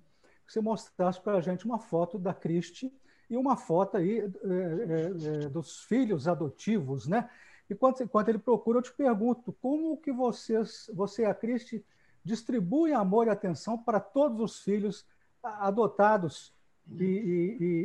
que 0.46 0.52
você 0.52 0.60
mostrasse 0.60 1.20
para 1.20 1.38
a 1.38 1.40
gente 1.40 1.64
uma 1.64 1.78
foto 1.78 2.18
da 2.18 2.34
Cristi 2.34 2.92
e 3.30 3.36
uma 3.36 3.56
foto 3.56 3.96
aí 3.96 4.18
é, 4.18 4.24
é, 4.24 5.44
é, 5.44 5.48
dos 5.48 5.84
filhos 5.84 6.28
adotivos, 6.28 7.06
né? 7.06 7.30
E 7.72 7.74
enquanto, 7.74 8.02
enquanto 8.02 8.28
ele 8.28 8.38
procura, 8.38 8.78
eu 8.78 8.82
te 8.82 8.92
pergunto, 8.92 9.56
como 9.62 9.96
que 9.96 10.12
vocês, 10.12 10.90
você 10.94 11.22
e 11.22 11.24
a 11.24 11.34
Cristi 11.34 11.82
distribuem 12.22 12.92
amor 12.92 13.26
e 13.26 13.30
atenção 13.30 13.78
para 13.78 13.98
todos 13.98 14.38
os 14.40 14.60
filhos 14.60 15.06
adotados 15.42 16.52
e, 17.00 17.04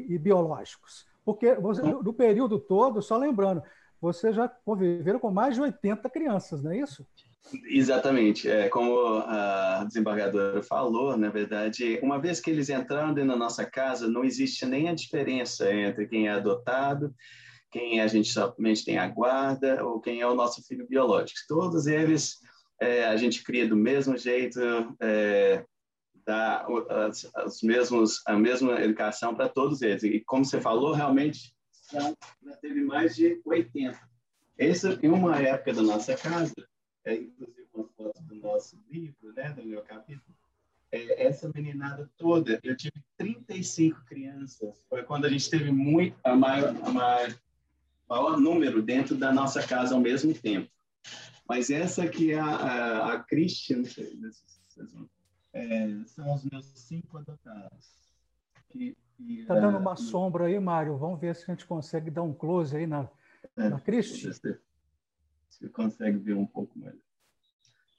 e, 0.10 0.14
e 0.14 0.18
biológicos? 0.18 1.08
Porque 1.24 1.56
você, 1.56 1.82
no 1.82 2.14
período 2.14 2.60
todo, 2.60 3.02
só 3.02 3.16
lembrando, 3.18 3.64
vocês 4.02 4.36
já 4.36 4.48
conviveram 4.50 5.20
com 5.20 5.32
mais 5.32 5.56
de 5.56 5.62
80 5.62 6.10
crianças, 6.10 6.62
não 6.62 6.72
é 6.72 6.80
isso? 6.80 7.08
Exatamente. 7.70 8.50
É, 8.50 8.68
como 8.68 9.20
a 9.26 9.86
desembargadora 9.88 10.62
falou, 10.62 11.16
na 11.16 11.30
verdade, 11.30 11.98
uma 12.04 12.20
vez 12.20 12.42
que 12.42 12.52
eles 12.52 12.70
entraram 12.70 13.14
dentro 13.14 13.32
da 13.32 13.38
nossa 13.38 13.66
casa, 13.66 14.06
não 14.06 14.26
existe 14.26 14.66
nem 14.66 14.90
a 14.90 14.94
diferença 14.94 15.74
entre 15.74 16.08
quem 16.08 16.28
é 16.28 16.32
adotado, 16.32 17.16
quem 17.72 18.00
a 18.02 18.08
gente 18.08 18.30
somente 18.30 18.86
tem 18.86 18.98
a 18.98 19.08
guarda 19.08 19.84
ou 19.86 20.00
quem 20.00 20.22
é 20.22 20.28
o 20.28 20.36
nosso 20.36 20.64
filho 20.64 20.88
biológico. 20.88 21.40
Todos 21.48 21.88
eles 21.88 22.38
é, 22.80 23.06
a 23.06 23.18
gente 23.18 23.44
cria 23.44 23.68
do 23.68 23.76
mesmo 23.76 24.18
jeito, 24.18 24.60
é, 25.00 25.66
dá 26.26 26.66
as, 27.08 27.30
as 27.36 27.62
mesmos, 27.62 28.22
a 28.26 28.36
mesma 28.38 28.80
educação 28.82 29.36
para 29.36 29.50
todos 29.50 29.82
eles. 29.82 30.04
E 30.04 30.20
como 30.22 30.46
você 30.46 30.62
falou, 30.62 30.94
realmente 30.94 31.54
já 31.92 32.14
teve 32.62 32.82
mais 32.82 33.16
de 33.16 33.42
80. 33.46 34.00
Essa, 34.58 35.00
em 35.02 35.10
uma 35.10 35.38
época 35.40 35.74
da 35.74 35.82
nossa 35.82 36.16
casa, 36.16 36.54
é, 37.06 37.16
inclusive 37.16 37.68
uma 37.74 37.88
foto 37.96 38.22
do 38.24 38.36
nosso 38.36 38.78
livro, 38.90 39.34
né, 39.34 39.52
do 39.52 39.64
meu 39.64 39.82
capítulo, 39.84 40.36
é, 40.92 41.28
essa 41.28 41.50
meninada 41.54 42.10
toda, 42.18 42.60
eu 42.64 42.76
tive 42.76 43.02
35 43.18 44.04
crianças. 44.06 44.84
Foi 44.90 45.04
quando 45.04 45.26
a 45.26 45.30
gente 45.30 45.50
teve 45.50 45.72
muito, 45.72 46.18
a 46.24 46.36
maior, 46.36 46.76
a 46.84 46.90
maior, 46.92 47.40
maior 48.10 48.40
número 48.40 48.82
dentro 48.82 49.16
da 49.16 49.32
nossa 49.32 49.66
casa 49.66 49.96
ao 49.96 50.02
mesmo 50.02 50.34
tempo. 50.34 50.70
Mas 51.48 51.70
essa 51.70 52.04
aqui 52.04 52.34
é 52.34 52.40
a, 52.40 52.46
a, 52.46 53.14
a 53.14 53.20
Christian, 53.24 53.84
é, 55.54 56.04
são 56.06 56.34
os 56.34 56.44
meus 56.44 56.66
cinco 56.66 57.18
adotados. 57.18 57.98
Está 59.20 59.56
dando 59.56 59.78
uma 59.80 59.96
sombra 59.96 60.46
aí, 60.46 60.60
Mário. 60.60 60.98
Vamos 60.98 61.20
ver 61.20 61.36
se 61.36 61.44
a 61.44 61.54
gente 61.54 61.66
consegue 61.66 62.12
dar 62.12 62.22
um 62.22 62.34
close 62.34 62.76
aí 62.76 62.86
na, 62.86 63.10
é, 63.56 63.70
na 63.70 63.80
Christian 63.80 64.32
você 65.58 65.70
consegue 65.70 66.18
ver 66.18 66.34
um 66.34 66.46
pouco 66.46 66.78
melhor. 66.78 66.96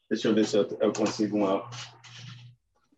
Deixa 0.08 0.28
eu 0.28 0.34
ver 0.34 0.46
se 0.46 0.56
eu, 0.56 0.66
eu 0.80 0.92
consigo 0.92 1.38
uma. 1.38 1.68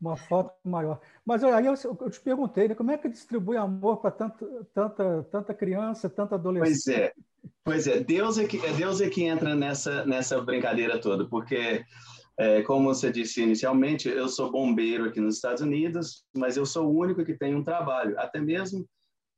Uma 0.00 0.16
foto 0.16 0.52
maior. 0.64 1.00
Mas 1.24 1.44
aí 1.44 1.66
eu, 1.66 1.74
eu 1.74 2.10
te 2.10 2.20
perguntei, 2.20 2.68
né, 2.68 2.74
como 2.74 2.90
é 2.90 2.96
que 2.96 3.08
distribui 3.08 3.56
amor 3.56 3.98
para 3.98 4.10
tanta, 4.10 4.46
tanta, 4.72 5.22
tanta 5.30 5.54
criança, 5.54 6.08
tanta 6.08 6.36
adolescente? 6.36 6.84
Pois 6.84 6.96
é, 6.96 7.12
pois 7.62 7.86
é. 7.86 8.00
Deus 8.00 8.38
é 8.38 8.46
que, 8.46 8.64
é 8.64 8.72
Deus 8.72 9.00
é 9.00 9.10
que 9.10 9.24
entra 9.24 9.54
nessa, 9.54 10.06
nessa 10.06 10.40
brincadeira 10.40 10.98
toda, 10.98 11.28
porque, 11.28 11.84
é, 12.38 12.62
como 12.62 12.94
você 12.94 13.12
disse 13.12 13.42
inicialmente, 13.42 14.08
eu 14.08 14.28
sou 14.28 14.50
bombeiro 14.50 15.04
aqui 15.04 15.20
nos 15.20 15.34
Estados 15.34 15.60
Unidos, 15.60 16.24
mas 16.34 16.56
eu 16.56 16.64
sou 16.64 16.86
o 16.86 16.98
único 16.98 17.24
que 17.24 17.36
tem 17.36 17.54
um 17.54 17.62
trabalho. 17.62 18.18
Até 18.18 18.40
mesmo 18.40 18.88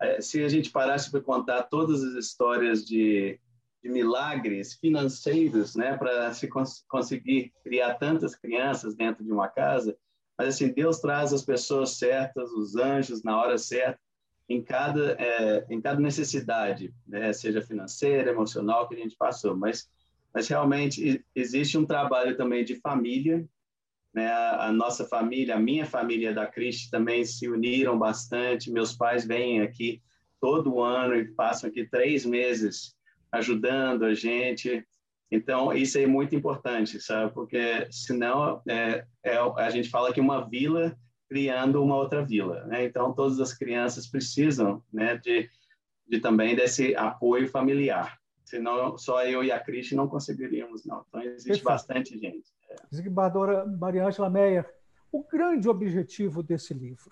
é, 0.00 0.21
se 0.21 0.45
a 0.45 0.49
gente 0.49 0.71
parasse 0.71 1.11
para 1.11 1.21
contar 1.21 1.64
todas 1.64 2.04
as 2.04 2.14
histórias 2.14 2.85
de 2.85 3.40
de 3.83 3.90
milagres 3.90 4.75
financeiros, 4.75 5.75
né, 5.75 5.97
para 5.97 6.33
se 6.33 6.47
cons 6.47 6.85
conseguir 6.88 7.52
criar 7.64 7.95
tantas 7.95 8.37
crianças 8.37 8.95
dentro 8.95 9.25
de 9.25 9.33
uma 9.33 9.49
casa. 9.49 9.97
Mas 10.39 10.49
assim, 10.49 10.73
Deus 10.73 10.99
traz 11.01 11.33
as 11.33 11.43
pessoas 11.43 11.97
certas, 11.99 12.51
os 12.53 12.77
anjos 12.77 13.23
na 13.23 13.41
hora 13.41 13.59
certa, 13.59 14.01
em 14.49 14.62
cada 14.62 15.12
é, 15.12 15.67
em 15.71 15.81
cada 15.81 16.01
necessidade, 16.01 16.93
né, 17.07 17.33
seja 17.33 17.62
financeira, 17.62 18.31
emocional 18.31 18.89
que 18.89 18.95
a 18.95 18.99
gente 18.99 19.17
passou. 19.17 19.57
Mas 19.57 19.89
mas 20.35 20.49
realmente 20.49 21.23
existe 21.35 21.77
um 21.77 21.85
trabalho 21.85 22.37
também 22.37 22.65
de 22.65 22.77
família, 22.77 23.47
né? 24.15 24.29
A, 24.29 24.69
a 24.69 24.73
nossa 24.73 25.05
família, 25.05 25.57
a 25.57 25.61
minha 25.61 25.87
família 25.87 26.35
da 26.35 26.47
Cristo 26.47 26.91
também 26.91 27.25
se 27.25 27.49
uniram 27.49 27.99
bastante. 27.99 28.71
Meus 28.71 28.95
pais 28.95 29.27
vêm 29.27 29.61
aqui 29.61 30.03
todo 30.41 30.81
ano 30.81 31.15
e 31.15 31.29
passam 31.33 31.69
aqui 31.69 31.87
três 31.87 32.25
meses 32.25 32.97
ajudando 33.31 34.05
a 34.05 34.15
gente. 34.15 34.87
Então, 35.33 35.73
isso 35.73 35.97
é 35.97 36.07
muito 36.07 36.37
importante, 36.37 37.01
sabe? 37.01 37.33
Porque 37.33 37.89
senão 37.91 38.61
é, 38.69 39.07
é, 39.25 39.39
a 39.39 39.71
gente 39.71 39.89
fala 39.89 40.12
que 40.12 40.21
uma 40.21 40.47
vila 40.47 40.95
criando 41.27 41.83
uma 41.83 41.97
outra 41.97 42.23
vila, 42.23 42.67
né? 42.67 42.85
Então, 42.85 43.15
todas 43.15 43.41
as 43.41 43.55
crianças 43.55 44.07
precisam, 44.07 44.83
né, 44.93 45.17
de, 45.17 45.49
de 46.07 46.21
também 46.21 46.55
desse 46.55 46.95
apoio 46.95 47.49
familiar. 47.49 48.19
Senão, 48.45 48.99
só 48.99 49.25
eu 49.25 49.43
e 49.43 49.51
a 49.51 49.59
Cris 49.59 49.91
não 49.93 50.07
conseguiríamos, 50.07 50.85
não. 50.85 51.03
Então, 51.09 51.23
existe 51.23 51.47
Perfeito. 51.47 51.65
bastante 51.65 52.19
gente. 52.19 52.53
É. 52.69 52.75
Desembargadora 52.91 53.65
Maria 53.65 54.07
Ângela 54.07 54.29
Meyer, 54.29 54.71
o 55.11 55.25
grande 55.25 55.67
objetivo 55.67 56.43
desse 56.43 56.75
livro, 56.75 57.11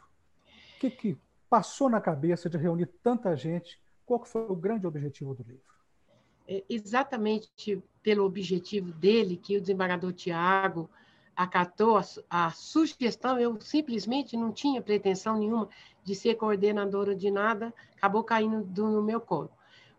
o 0.77 0.81
que, 0.81 0.91
que 0.91 1.19
passou 1.49 1.89
na 1.89 2.03
cabeça 2.03 2.50
de 2.50 2.59
reunir 2.59 2.91
tanta 3.03 3.35
gente? 3.35 3.81
Qual 4.05 4.23
foi 4.27 4.43
o 4.43 4.55
grande 4.55 4.87
objetivo 4.87 5.35
do 5.35 5.43
livro? 5.43 5.80
É, 6.52 6.64
exatamente 6.69 7.80
pelo 8.02 8.25
objetivo 8.25 8.90
dele, 8.95 9.37
que 9.37 9.57
o 9.57 9.61
desembargador 9.61 10.12
Tiago 10.12 10.90
acatou 11.37 11.97
a, 11.97 12.02
a, 12.28 12.50
sugestão, 12.50 13.38
eu 13.38 13.57
simplesmente 13.61 14.37
não 14.37 14.50
tinha 14.50 14.83
pretensão 14.83 15.38
nenhuma 15.38 15.69
de 16.02 16.12
ser 16.12 16.35
coordenadora 16.35 17.14
de 17.14 17.30
nada, 17.30 17.73
acabou 17.97 18.25
caindo 18.25 18.64
do, 18.64 18.88
no 18.88 19.00
meu 19.00 19.21
colo. 19.21 19.49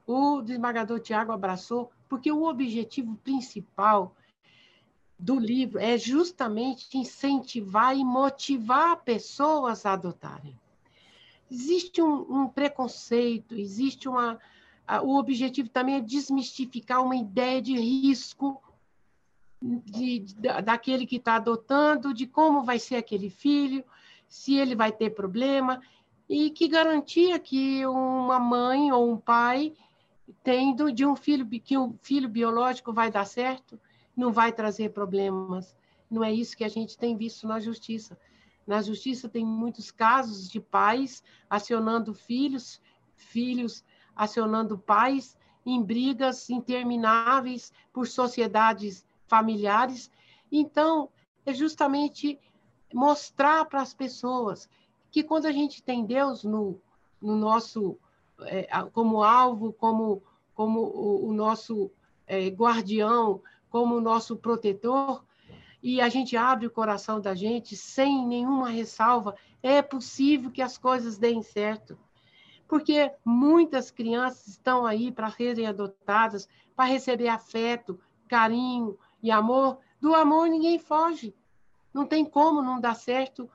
O 0.05 0.41
desembargador 0.41 0.99
Tiago 0.99 1.31
abraçou, 1.31 1.89
porque 2.09 2.29
o 2.29 2.43
objetivo 2.43 3.15
principal 3.23 4.13
do 5.17 5.39
livro 5.39 5.79
é 5.79 5.97
justamente 5.97 6.97
incentivar 6.97 7.95
e 7.95 8.03
motivar 8.03 8.97
pessoas 8.97 9.85
a 9.85 9.93
adotarem. 9.93 10.59
Existe 11.49 12.01
um, 12.01 12.41
um 12.41 12.47
preconceito, 12.49 13.55
existe 13.55 14.09
uma, 14.09 14.37
o 15.03 15.17
objetivo 15.17 15.69
também 15.69 15.95
é 15.95 16.01
desmistificar 16.01 17.03
uma 17.03 17.15
ideia 17.15 17.61
de 17.61 17.73
risco 17.73 18.61
de, 19.61 20.19
de, 20.19 20.33
daquele 20.63 21.05
que 21.05 21.17
está 21.17 21.35
adotando, 21.35 22.13
de 22.13 22.25
como 22.25 22.63
vai 22.63 22.79
ser 22.79 22.95
aquele 22.95 23.29
filho, 23.29 23.83
se 24.27 24.55
ele 24.55 24.75
vai 24.75 24.91
ter 24.91 25.11
problema, 25.11 25.81
e 26.27 26.49
que 26.49 26.67
garantia 26.67 27.37
que 27.37 27.85
uma 27.85 28.39
mãe 28.39 28.91
ou 28.91 29.11
um 29.11 29.17
pai 29.17 29.73
tendo 30.43 30.91
de 30.91 31.05
um 31.05 31.15
filho 31.15 31.47
que 31.47 31.77
um 31.77 31.93
filho 32.01 32.29
biológico 32.29 32.93
vai 32.93 33.11
dar 33.11 33.25
certo, 33.25 33.79
não 34.15 34.31
vai 34.31 34.51
trazer 34.51 34.89
problemas. 34.89 35.75
Não 36.09 36.23
é 36.23 36.31
isso 36.31 36.55
que 36.55 36.63
a 36.63 36.69
gente 36.69 36.97
tem 36.97 37.17
visto 37.17 37.47
na 37.47 37.59
justiça. 37.59 38.17
Na 38.65 38.81
justiça 38.81 39.27
tem 39.27 39.45
muitos 39.45 39.91
casos 39.91 40.49
de 40.49 40.59
pais 40.59 41.23
acionando 41.49 42.13
filhos, 42.13 42.81
filhos 43.15 43.83
acionando 44.15 44.77
pais 44.77 45.37
em 45.65 45.81
brigas 45.81 46.49
intermináveis 46.49 47.71
por 47.93 48.07
sociedades 48.07 49.05
familiares. 49.27 50.11
Então, 50.51 51.09
é 51.45 51.53
justamente 51.53 52.39
mostrar 52.93 53.65
para 53.65 53.81
as 53.81 53.93
pessoas 53.93 54.69
que 55.09 55.23
quando 55.23 55.45
a 55.45 55.51
gente 55.51 55.83
tem 55.83 56.05
Deus 56.05 56.43
no, 56.43 56.79
no 57.21 57.35
nosso 57.35 57.97
é, 58.41 58.67
como 58.91 59.23
alvo, 59.23 59.73
como 59.73 60.21
como 60.53 60.81
o, 60.81 61.29
o 61.29 61.33
nosso 61.33 61.91
é, 62.27 62.47
guardião, 62.47 63.41
como 63.69 63.95
o 63.95 64.01
nosso 64.01 64.35
protetor, 64.35 65.23
e 65.81 65.99
a 65.99 66.09
gente 66.09 66.37
abre 66.37 66.67
o 66.67 66.71
coração 66.71 67.19
da 67.19 67.33
gente 67.33 67.75
sem 67.75 68.27
nenhuma 68.27 68.69
ressalva, 68.69 69.35
é 69.63 69.81
possível 69.81 70.51
que 70.51 70.61
as 70.61 70.77
coisas 70.77 71.17
deem 71.17 71.41
certo 71.41 71.97
porque 72.71 73.11
muitas 73.25 73.91
crianças 73.91 74.47
estão 74.47 74.85
aí 74.85 75.11
para 75.11 75.29
serem 75.29 75.67
adotadas, 75.67 76.47
para 76.73 76.85
receber 76.85 77.27
afeto, 77.27 77.99
carinho 78.29 78.97
e 79.21 79.29
amor. 79.29 79.79
Do 79.99 80.15
amor 80.15 80.47
ninguém 80.47 80.79
foge. 80.79 81.35
Não 81.93 82.05
tem 82.05 82.23
como 82.23 82.61
não 82.61 82.79
dar 82.79 82.95
certo 82.95 83.49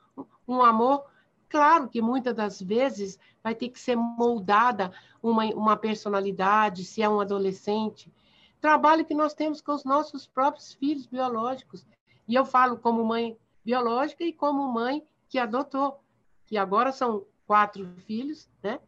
um 0.47 0.61
amor 0.61 1.07
Claro 1.49 1.89
que 1.89 2.03
muitas 2.03 2.35
das 2.35 2.61
vezes 2.61 3.19
vai 3.43 3.55
ter 3.55 3.71
que 3.71 3.81
ser 3.81 3.97
moldada 3.97 4.93
uma, 5.23 5.47
uma 5.55 5.77
personalidade, 5.79 6.85
se 6.85 7.01
é 7.01 7.09
um 7.09 7.19
adolescente. 7.19 8.13
Trabalho 8.61 9.05
que 9.05 9.15
nós 9.15 9.33
temos 9.33 9.63
com 9.63 9.73
os 9.73 9.85
nossos 9.85 10.27
próprios 10.27 10.75
filhos 10.75 11.07
biológicos. 11.07 11.87
E 12.29 12.35
eu 12.35 12.45
falo 12.45 12.77
como 12.77 13.03
mãe 13.03 13.39
biológica 13.65 14.25
e 14.25 14.33
como 14.33 14.71
mãe 14.71 15.03
que 15.29 15.39
adotou, 15.39 16.01
que 16.45 16.59
agora 16.59 16.93
são 16.93 17.25
quatro 17.47 17.87
filhos, 18.07 18.51
né? 18.63 18.79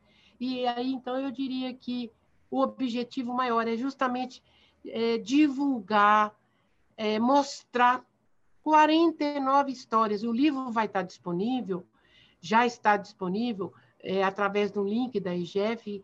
E 0.40 0.66
aí, 0.66 0.92
então, 0.92 1.16
eu 1.18 1.30
diria 1.30 1.72
que 1.74 2.10
o 2.50 2.60
objetivo 2.60 3.32
maior 3.34 3.66
é 3.66 3.76
justamente 3.76 4.42
é, 4.86 5.18
divulgar, 5.18 6.34
é, 6.96 7.18
mostrar 7.18 8.04
49 8.62 9.72
histórias. 9.72 10.22
O 10.22 10.32
livro 10.32 10.70
vai 10.70 10.86
estar 10.86 11.02
disponível, 11.02 11.86
já 12.40 12.66
está 12.66 12.96
disponível 12.96 13.72
é, 14.00 14.22
através 14.22 14.70
do 14.70 14.84
link 14.84 15.18
da 15.18 15.34
IGF, 15.34 16.02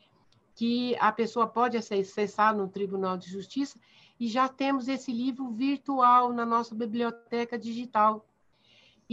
que 0.54 0.96
a 0.98 1.10
pessoa 1.10 1.46
pode 1.46 1.76
acessar 1.76 2.56
no 2.56 2.68
Tribunal 2.68 3.16
de 3.16 3.28
Justiça, 3.28 3.78
e 4.18 4.28
já 4.28 4.48
temos 4.48 4.86
esse 4.88 5.12
livro 5.12 5.50
virtual 5.50 6.32
na 6.32 6.46
nossa 6.46 6.74
biblioteca 6.74 7.58
digital. 7.58 8.24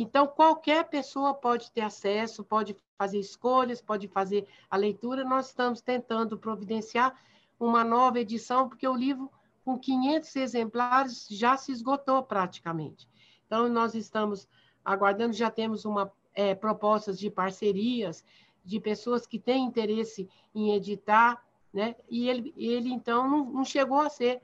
Então, 0.02 0.26
qualquer 0.26 0.90
pessoa 0.90 1.32
pode 1.32 1.72
ter 1.72 1.82
acesso, 1.82 2.44
pode 2.44 2.76
fazer 2.98 3.20
escolhas, 3.20 3.80
pode 3.80 4.08
fazer 4.08 4.48
a 4.68 4.76
leitura. 4.76 5.24
Nós 5.24 5.50
estamos 5.50 5.80
tentando 5.80 6.40
providenciar 6.40 7.16
uma 7.60 7.84
nova 7.84 8.20
edição, 8.20 8.68
porque 8.68 8.88
o 8.88 8.96
livro, 8.96 9.32
com 9.64 9.78
500 9.78 10.36
exemplares, 10.38 11.28
já 11.30 11.56
se 11.56 11.72
esgotou 11.72 12.24
praticamente. 12.24 13.08
Então, 13.46 13.70
nós 13.70 13.94
estamos 13.94 14.48
aguardando, 14.84 15.34
já 15.34 15.52
temos 15.52 15.86
uma, 15.86 16.12
é, 16.34 16.56
propostas 16.56 17.20
de 17.20 17.30
parcerias, 17.30 18.26
de 18.66 18.80
pessoas 18.80 19.28
que 19.28 19.38
têm 19.38 19.66
interesse 19.66 20.28
em 20.56 20.74
editar, 20.74 21.46
né? 21.72 21.96
E 22.10 22.28
ele, 22.28 22.52
ele 22.58 22.92
então, 22.92 23.30
não, 23.30 23.46
não 23.46 23.64
chegou 23.64 24.02
a 24.02 24.10
ser 24.10 24.42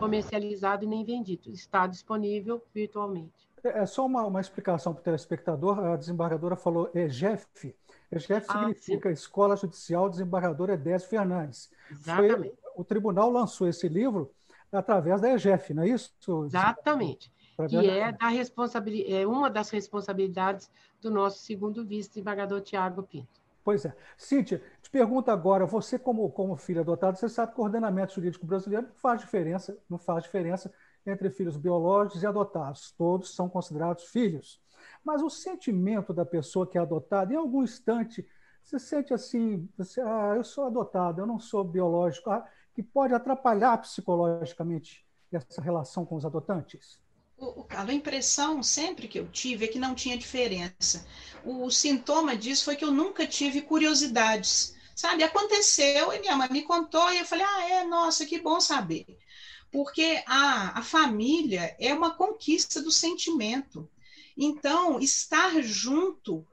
comercializado 0.00 0.84
e 0.84 0.88
nem 0.88 1.04
vendido, 1.04 1.48
está 1.52 1.86
disponível 1.86 2.60
virtualmente. 2.74 3.46
É, 3.66 3.82
é 3.82 3.86
só 3.86 4.06
uma, 4.06 4.24
uma 4.24 4.40
explicação 4.40 4.92
para 4.92 5.00
o 5.00 5.04
telespectador. 5.04 5.78
A 5.80 5.96
desembargadora 5.96 6.56
falou 6.56 6.90
EGEF. 6.94 7.74
EGEF 8.10 8.46
ah, 8.48 8.58
significa 8.58 9.08
sim. 9.08 9.14
Escola 9.14 9.56
Judicial 9.56 10.08
Desembargadora 10.08 10.74
Edésio 10.74 11.08
Fernandes. 11.08 11.70
Exatamente. 11.90 12.38
Foi, 12.38 12.54
o 12.76 12.84
tribunal 12.84 13.30
lançou 13.30 13.68
esse 13.68 13.88
livro 13.88 14.32
através 14.70 15.20
da 15.20 15.32
EGEF, 15.32 15.72
não 15.74 15.82
é 15.82 15.88
isso? 15.88 16.14
Exatamente. 16.44 17.32
Que 17.68 17.88
é, 17.88 18.12
da 18.12 18.28
responsabilidade, 18.28 19.14
é 19.14 19.26
uma 19.26 19.48
das 19.48 19.70
responsabilidades 19.70 20.70
do 21.00 21.10
nosso 21.10 21.38
segundo 21.38 21.86
vice-desembargador 21.86 22.60
Tiago 22.60 23.02
Pinto. 23.02 23.40
Pois 23.64 23.84
é. 23.84 23.96
Cíntia, 24.16 24.62
te 24.82 24.90
pergunto 24.90 25.30
agora, 25.30 25.66
você 25.66 25.98
como, 25.98 26.30
como 26.30 26.56
filho 26.56 26.82
adotado, 26.82 27.18
você 27.18 27.28
sabe 27.28 27.54
que 27.54 27.60
o 27.60 27.64
ordenamento 27.64 28.14
jurídico 28.14 28.46
brasileiro 28.46 28.86
não 28.86 28.94
faz 28.94 29.20
diferença, 29.20 29.76
não 29.88 29.98
faz 29.98 30.22
diferença 30.22 30.72
entre 31.06 31.30
filhos 31.30 31.56
biológicos 31.56 32.22
e 32.22 32.26
adotados. 32.26 32.92
Todos 32.92 33.34
são 33.34 33.48
considerados 33.48 34.04
filhos. 34.04 34.60
Mas 35.04 35.22
o 35.22 35.30
sentimento 35.30 36.12
da 36.12 36.24
pessoa 36.24 36.66
que 36.66 36.76
é 36.76 36.80
adotada, 36.80 37.32
em 37.32 37.36
algum 37.36 37.62
instante, 37.62 38.26
você 38.62 38.78
sente 38.78 39.14
assim, 39.14 39.68
você, 39.78 40.00
ah, 40.00 40.34
eu 40.36 40.42
sou 40.42 40.64
adotado, 40.64 41.20
eu 41.20 41.26
não 41.26 41.38
sou 41.38 41.62
biológico, 41.62 42.28
ah, 42.30 42.44
que 42.74 42.82
pode 42.82 43.14
atrapalhar 43.14 43.78
psicologicamente 43.78 45.06
essa 45.30 45.62
relação 45.62 46.04
com 46.04 46.16
os 46.16 46.24
adotantes? 46.24 46.98
O, 47.38 47.60
o, 47.60 47.66
a 47.70 47.92
impressão 47.92 48.62
sempre 48.62 49.06
que 49.06 49.20
eu 49.20 49.28
tive 49.28 49.66
é 49.66 49.68
que 49.68 49.78
não 49.78 49.94
tinha 49.94 50.18
diferença. 50.18 51.06
O, 51.44 51.64
o 51.64 51.70
sintoma 51.70 52.36
disso 52.36 52.64
foi 52.64 52.74
que 52.74 52.84
eu 52.84 52.90
nunca 52.90 53.26
tive 53.26 53.62
curiosidades. 53.62 54.74
Sabe, 54.96 55.22
aconteceu 55.22 56.10
e 56.14 56.20
minha 56.20 56.34
mãe 56.34 56.48
me 56.50 56.62
contou 56.62 57.12
e 57.12 57.18
eu 57.18 57.26
falei, 57.26 57.44
ah, 57.44 57.68
é, 57.68 57.84
nossa, 57.84 58.24
que 58.24 58.40
bom 58.40 58.58
saber 58.60 59.06
porque 59.76 60.22
a, 60.26 60.78
a 60.78 60.82
família 60.82 61.76
é 61.78 61.92
uma 61.92 62.14
conquista 62.14 62.80
do 62.80 62.90
sentimento. 62.90 63.86
Então, 64.34 64.98
estar 64.98 65.62
junto, 65.62 66.46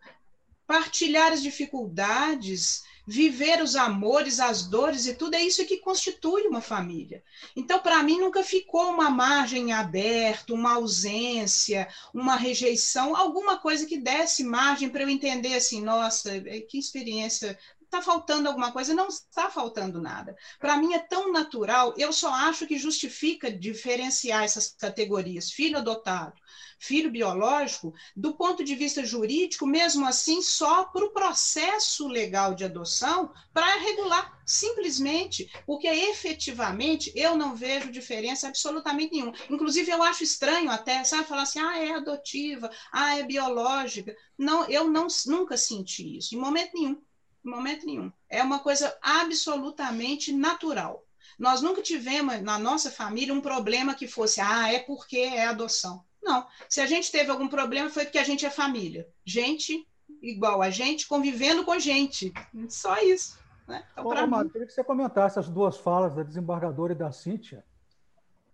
partilhar 0.67 1.31
as 1.31 1.41
dificuldades, 1.41 2.83
viver 3.07 3.61
os 3.61 3.77
amores, 3.77 4.41
as 4.41 4.63
dores 4.63 5.05
e 5.05 5.13
tudo, 5.13 5.35
é 5.35 5.41
isso 5.41 5.65
que 5.65 5.77
constitui 5.77 6.47
uma 6.47 6.59
família. 6.59 7.23
Então, 7.55 7.79
para 7.79 8.03
mim, 8.03 8.19
nunca 8.19 8.43
ficou 8.43 8.89
uma 8.89 9.09
margem 9.09 9.71
aberta, 9.71 10.53
uma 10.53 10.73
ausência, 10.73 11.87
uma 12.13 12.35
rejeição, 12.35 13.15
alguma 13.15 13.57
coisa 13.57 13.85
que 13.85 13.97
desse 13.97 14.43
margem 14.43 14.89
para 14.89 15.03
eu 15.03 15.09
entender 15.09 15.55
assim, 15.55 15.81
nossa, 15.81 16.41
que 16.67 16.77
experiência 16.77 17.57
está 17.93 18.01
faltando 18.01 18.47
alguma 18.47 18.71
coisa, 18.71 18.93
não 18.93 19.07
está 19.07 19.51
faltando 19.51 20.01
nada. 20.01 20.35
Para 20.59 20.77
mim 20.77 20.93
é 20.93 20.99
tão 20.99 21.31
natural, 21.31 21.93
eu 21.95 22.11
só 22.11 22.33
acho 22.33 22.65
que 22.65 22.77
justifica 22.77 23.51
diferenciar 23.51 24.43
essas 24.43 24.69
categorias, 24.69 25.51
filho 25.51 25.77
adotado, 25.77 26.33
filho 26.79 27.11
biológico, 27.11 27.93
do 28.15 28.35
ponto 28.35 28.63
de 28.63 28.73
vista 28.73 29.05
jurídico, 29.05 29.67
mesmo 29.67 30.07
assim, 30.07 30.41
só 30.41 30.85
para 30.85 31.05
o 31.05 31.11
processo 31.11 32.07
legal 32.07 32.55
de 32.55 32.63
adoção, 32.65 33.31
para 33.53 33.77
regular, 33.77 34.41
simplesmente, 34.43 35.47
porque 35.67 35.87
efetivamente 35.87 37.13
eu 37.15 37.37
não 37.37 37.55
vejo 37.55 37.91
diferença 37.91 38.47
absolutamente 38.47 39.13
nenhuma. 39.13 39.33
Inclusive, 39.51 39.91
eu 39.91 40.01
acho 40.01 40.23
estranho 40.23 40.71
até, 40.71 41.03
sabe, 41.03 41.27
falar 41.27 41.43
assim, 41.43 41.59
ah, 41.59 41.77
é 41.77 41.91
adotiva, 41.91 42.71
ah, 42.91 43.17
é 43.19 43.23
biológica. 43.23 44.15
Não, 44.35 44.65
eu 44.67 44.89
não, 44.89 45.07
nunca 45.27 45.55
senti 45.55 46.17
isso, 46.17 46.33
em 46.33 46.39
momento 46.39 46.71
nenhum. 46.73 46.99
Em 47.43 47.49
momento 47.49 47.85
nenhum. 47.85 48.11
É 48.29 48.41
uma 48.41 48.59
coisa 48.59 48.95
absolutamente 49.01 50.31
natural. 50.31 51.05
Nós 51.37 51.61
nunca 51.61 51.81
tivemos 51.81 52.41
na 52.41 52.57
nossa 52.59 52.91
família 52.91 53.33
um 53.33 53.41
problema 53.41 53.95
que 53.95 54.07
fosse, 54.07 54.39
ah, 54.39 54.71
é 54.71 54.79
porque 54.79 55.17
é 55.17 55.45
adoção. 55.45 56.03
Não. 56.21 56.47
Se 56.69 56.79
a 56.79 56.85
gente 56.85 57.11
teve 57.11 57.29
algum 57.29 57.47
problema, 57.47 57.89
foi 57.89 58.05
porque 58.05 58.19
a 58.19 58.23
gente 58.23 58.45
é 58.45 58.49
família. 58.49 59.07
Gente 59.25 59.85
igual 60.21 60.61
a 60.61 60.69
gente, 60.69 61.07
convivendo 61.07 61.65
com 61.65 61.77
gente. 61.77 62.33
Só 62.69 62.97
isso. 63.01 63.37
Né? 63.67 63.83
Então, 63.91 64.05
Ô, 64.05 64.27
mim... 64.27 64.49
queria 64.49 64.67
que 64.67 64.73
você 64.73 64.83
comentasse 64.83 65.37
as 65.37 65.49
duas 65.49 65.77
falas 65.77 66.15
da 66.15 66.23
desembargadora 66.23 66.93
e 66.93 66.95
da 66.95 67.11
Cíntia 67.11 67.63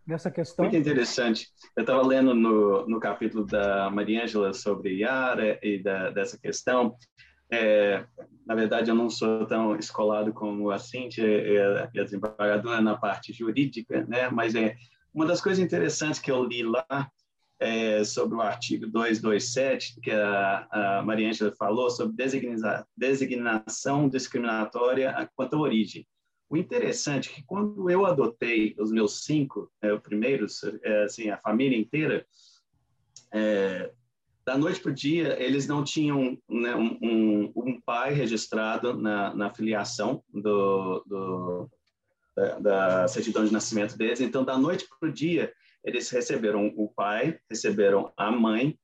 nessa 0.06 0.32
questão. 0.32 0.66
Muito 0.66 0.78
interessante. 0.78 1.48
Eu 1.76 1.82
estava 1.82 2.02
lendo 2.02 2.34
no, 2.34 2.88
no 2.88 3.00
capítulo 3.00 3.46
da 3.46 3.90
Maria 3.92 4.24
Ângela 4.24 4.54
sobre 4.54 4.98
Yara 4.98 5.60
e 5.62 5.82
da, 5.82 6.10
dessa 6.10 6.38
questão, 6.38 6.96
é, 7.52 8.06
na 8.46 8.56
verdade, 8.56 8.90
eu 8.90 8.96
não 8.96 9.10
sou 9.10 9.46
tão 9.46 9.76
escolado 9.76 10.34
como 10.34 10.70
a 10.72 10.80
Cintia 10.80 11.26
e 11.26 11.58
a, 11.58 12.04
desembargadora 12.04 12.82
na 12.82 12.98
parte 12.98 13.34
jurídica, 13.34 14.06
né? 14.08 14.30
mas 14.30 14.56
é 14.56 14.76
uma 15.14 15.26
das 15.26 15.42
coisas 15.42 15.64
interessantes 15.64 16.20
que 16.20 16.32
eu 16.32 16.44
li 16.44 16.64
lá 16.64 17.12
é, 17.60 18.04
sobre 18.04 18.38
o 18.38 18.42
artigo 18.42 18.88
227, 18.88 20.00
que 20.02 20.12
a, 20.12 20.68
a 20.72 21.02
Maria 21.04 21.30
Ângela 21.30 21.52
falou 21.52 21.90
sobre 21.90 22.16
designa, 22.16 22.88
designação 22.96 24.08
discriminatória 24.08 25.30
quanto 25.36 25.56
à 25.56 25.60
origem. 25.60 26.08
O 26.50 26.58
interessante 26.58 27.30
é 27.30 27.34
que 27.34 27.44
quando 27.44 27.90
eu 27.90 28.06
adotei 28.06 28.76
os 28.80 28.92
meus 28.92 29.24
cinco 29.24 29.72
é, 29.82 29.96
primeiros, 29.98 30.64
é, 30.82 31.04
assim, 31.04 31.30
a 31.30 31.38
família 31.38 31.78
inteira, 31.78 32.26
é, 33.32 33.92
da 34.50 34.58
noite 34.58 34.80
para 34.80 34.90
o 34.90 34.96
dia, 34.96 35.40
eles 35.40 35.68
não 35.68 35.84
tinham 35.84 36.36
né, 36.50 36.76
um, 36.76 37.52
um, 37.56 37.80
pai 37.80 38.14
registrado 38.14 38.96
na, 38.96 39.32
na 39.36 39.54
filiação 39.54 40.24
do, 40.34 41.04
do 41.06 41.70
da, 42.36 42.60
da, 42.60 43.08
certidão 43.08 43.46
de 43.46 43.54
nascimento 43.54 43.96
deles. 43.96 44.20
Então, 44.22 44.44
da 44.44 44.58
noite 44.58 44.88
para 45.00 45.08
o 45.08 45.14
dia, 45.14 45.54
eles 45.84 46.10
receberam 46.10 46.74
o 46.76 46.92
pai, 46.92 47.40
receberam 47.48 48.12
a 48.18 48.32
mãe, 48.32 48.76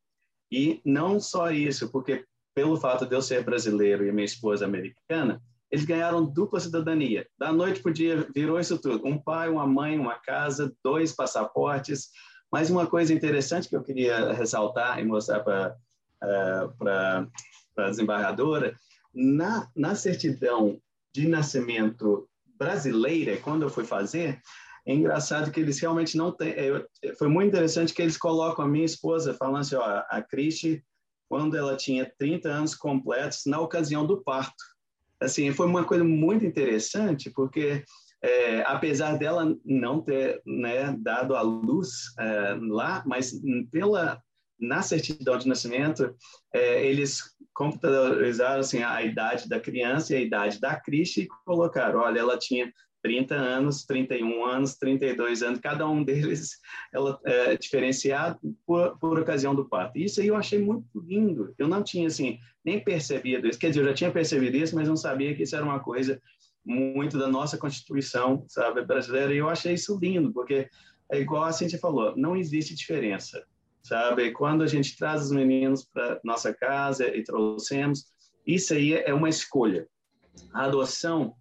e 0.51 0.81
não 0.85 1.19
só 1.19 1.49
isso, 1.49 1.91
porque 1.91 2.23
pelo 2.53 2.77
fato 2.77 3.07
de 3.07 3.15
eu 3.15 3.21
ser 3.21 3.43
brasileiro 3.43 4.05
e 4.05 4.11
minha 4.11 4.23
esposa 4.23 4.65
americana, 4.65 5.41
eles 5.71 5.83
ganharam 5.83 6.23
dupla 6.23 6.59
cidadania. 6.59 7.27
Da 7.39 7.51
noite 7.51 7.81
para 7.81 7.89
o 7.89 7.93
dia, 7.93 8.27
virou 8.35 8.59
isso 8.59 8.77
tudo: 8.77 9.07
um 9.07 9.17
pai, 9.17 9.49
uma 9.49 9.65
mãe, 9.65 9.97
uma 9.97 10.19
casa, 10.19 10.71
dois 10.83 11.11
passaportes 11.11 12.11
mas 12.55 12.69
uma 12.69 12.87
coisa 12.87 13.13
interessante 13.13 13.67
que 13.67 13.75
eu 13.75 13.83
queria 13.83 14.31
ressaltar 14.31 14.97
e 14.97 15.03
mostrar 15.03 15.41
para 15.41 15.75
uh, 16.23 17.29
a 17.75 17.89
desembargadora, 17.89 18.79
na, 19.13 19.69
na 19.75 19.93
certidão 19.93 20.79
de 21.13 21.27
nascimento 21.27 22.29
brasileira, 22.57 23.35
quando 23.35 23.63
eu 23.63 23.69
fui 23.69 23.83
fazer, 23.83 24.41
é 24.85 24.93
engraçado 24.93 25.51
que 25.51 25.59
eles 25.59 25.81
realmente 25.81 26.15
não 26.15 26.31
têm. 26.31 26.51
É, 26.51 27.13
foi 27.19 27.27
muito 27.27 27.49
interessante 27.49 27.93
que 27.93 28.01
eles 28.01 28.15
colocam 28.15 28.63
a 28.63 28.69
minha 28.69 28.85
esposa 28.85 29.33
falando 29.33 29.57
assim: 29.57 29.75
ó, 29.75 30.03
a 30.09 30.21
Cristi, 30.21 30.81
quando 31.27 31.57
ela 31.57 31.75
tinha 31.75 32.09
30 32.17 32.47
anos 32.47 32.73
completos, 32.73 33.41
na 33.45 33.59
ocasião 33.59 34.07
do 34.07 34.23
parto. 34.23 34.63
Assim, 35.19 35.51
foi 35.51 35.67
uma 35.67 35.83
coisa 35.83 36.05
muito 36.05 36.45
interessante, 36.45 37.29
porque 37.29 37.83
é, 38.25 38.63
apesar 38.65 39.19
dela 39.19 39.55
não 39.63 40.01
ter 40.01 40.41
né, 40.43 40.95
dado 40.99 41.35
a 41.35 41.41
luz 41.43 41.89
é, 42.17 42.57
lá, 42.59 43.03
mas 43.05 43.39
pela 43.71 44.19
na 44.59 44.81
certidão 44.81 45.37
de 45.37 45.47
nascimento, 45.47 46.15
é, 46.53 46.83
eles 46.87 47.21
computadorizaram 47.53 48.61
assim, 48.61 48.81
a 48.81 49.03
idade 49.03 49.47
da 49.47 49.59
criança 49.59 50.13
e 50.13 50.17
a 50.17 50.21
idade 50.21 50.59
da 50.59 50.75
Cristi 50.75 51.21
e 51.21 51.27
colocaram, 51.45 51.99
olha, 51.99 52.19
ela 52.19 52.37
tinha 52.37 52.71
30 53.03 53.35
anos, 53.35 53.85
31 53.85 54.45
anos, 54.45 54.75
32 54.77 55.43
anos, 55.43 55.59
cada 55.59 55.87
um 55.87 56.03
deles 56.03 56.57
ela 56.91 57.19
é 57.25 57.55
diferenciado 57.55 58.39
por, 58.65 58.97
por 58.97 59.19
ocasião 59.19 59.53
do 59.53 59.69
parto. 59.69 59.99
Isso 59.99 60.19
aí 60.19 60.27
eu 60.27 60.35
achei 60.35 60.57
muito 60.57 60.87
lindo. 61.05 61.53
Eu 61.59 61.67
não 61.67 61.83
tinha 61.83 62.07
assim 62.07 62.39
nem 62.63 62.83
percebido 62.83 63.47
isso. 63.47 63.59
Quer 63.59 63.69
dizer, 63.69 63.81
eu 63.81 63.85
já 63.89 63.93
tinha 63.93 64.11
percebido 64.11 64.57
isso, 64.57 64.73
mas 64.75 64.87
não 64.87 64.97
sabia 64.97 65.35
que 65.35 65.43
isso 65.43 65.55
era 65.55 65.63
uma 65.63 65.79
coisa 65.79 66.19
muito 66.65 67.17
da 67.17 67.27
nossa 67.27 67.57
Constituição, 67.57 68.45
sabe, 68.47 68.83
brasileira. 68.83 69.33
E 69.33 69.37
eu 69.37 69.49
achei 69.49 69.73
isso 69.73 69.97
lindo, 70.01 70.33
porque 70.33 70.69
é 71.11 71.19
igual 71.19 71.43
a 71.43 71.51
Cintia 71.51 71.79
falou, 71.79 72.13
não 72.17 72.35
existe 72.35 72.73
diferença, 72.73 73.43
sabe? 73.83 74.31
Quando 74.31 74.63
a 74.63 74.67
gente 74.67 74.97
traz 74.97 75.23
os 75.25 75.31
meninos 75.31 75.83
para 75.85 76.19
nossa 76.23 76.53
casa 76.53 77.07
e 77.15 77.23
trouxemos, 77.23 78.05
isso 78.45 78.73
aí 78.73 78.93
é 78.93 79.13
uma 79.13 79.29
escolha. 79.29 79.87
A 80.53 80.65
adoção 80.65 81.35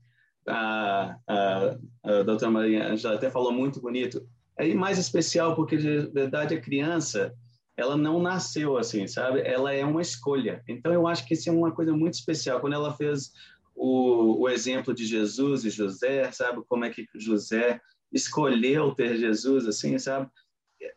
a, 0.46 1.16
a, 1.26 1.76
a 2.02 2.22
doutora 2.22 2.50
Maria 2.50 2.96
já 2.96 3.14
até 3.14 3.30
falou 3.30 3.52
muito 3.52 3.80
bonito, 3.80 4.26
é 4.56 4.72
mais 4.74 4.98
especial 4.98 5.54
porque, 5.56 5.76
de 5.76 6.06
verdade, 6.12 6.54
a 6.54 6.60
criança, 6.60 7.34
ela 7.76 7.96
não 7.96 8.22
nasceu 8.22 8.76
assim, 8.76 9.06
sabe? 9.06 9.40
Ela 9.40 9.72
é 9.72 9.84
uma 9.84 10.02
escolha. 10.02 10.62
Então, 10.68 10.92
eu 10.92 11.06
acho 11.06 11.26
que 11.26 11.34
isso 11.34 11.48
é 11.48 11.52
uma 11.52 11.72
coisa 11.72 11.92
muito 11.92 12.14
especial. 12.14 12.60
Quando 12.60 12.74
ela 12.74 12.94
fez 12.94 13.32
o, 13.74 14.42
o 14.42 14.48
exemplo 14.48 14.94
de 14.94 15.04
Jesus 15.04 15.64
e 15.64 15.70
José, 15.70 16.30
sabe? 16.30 16.62
Como 16.66 16.84
é 16.84 16.90
que 16.90 17.06
José 17.14 17.80
escolheu 18.12 18.94
ter 18.94 19.16
Jesus, 19.16 19.66
assim, 19.66 19.98
sabe? 19.98 20.30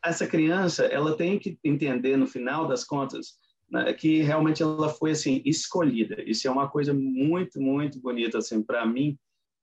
Essa 0.03 0.27
criança, 0.27 0.85
ela 0.85 1.15
tem 1.15 1.39
que 1.39 1.57
entender, 1.63 2.15
no 2.17 2.27
final 2.27 2.67
das 2.67 2.83
contas, 2.83 3.35
né, 3.69 3.91
que 3.93 4.21
realmente 4.21 4.61
ela 4.61 4.89
foi, 4.89 5.11
assim, 5.11 5.41
escolhida. 5.43 6.21
Isso 6.23 6.47
é 6.47 6.51
uma 6.51 6.69
coisa 6.69 6.93
muito, 6.93 7.59
muito 7.59 7.99
bonita, 7.99 8.37
assim, 8.37 8.61
para 8.61 8.85
mim, 8.85 9.17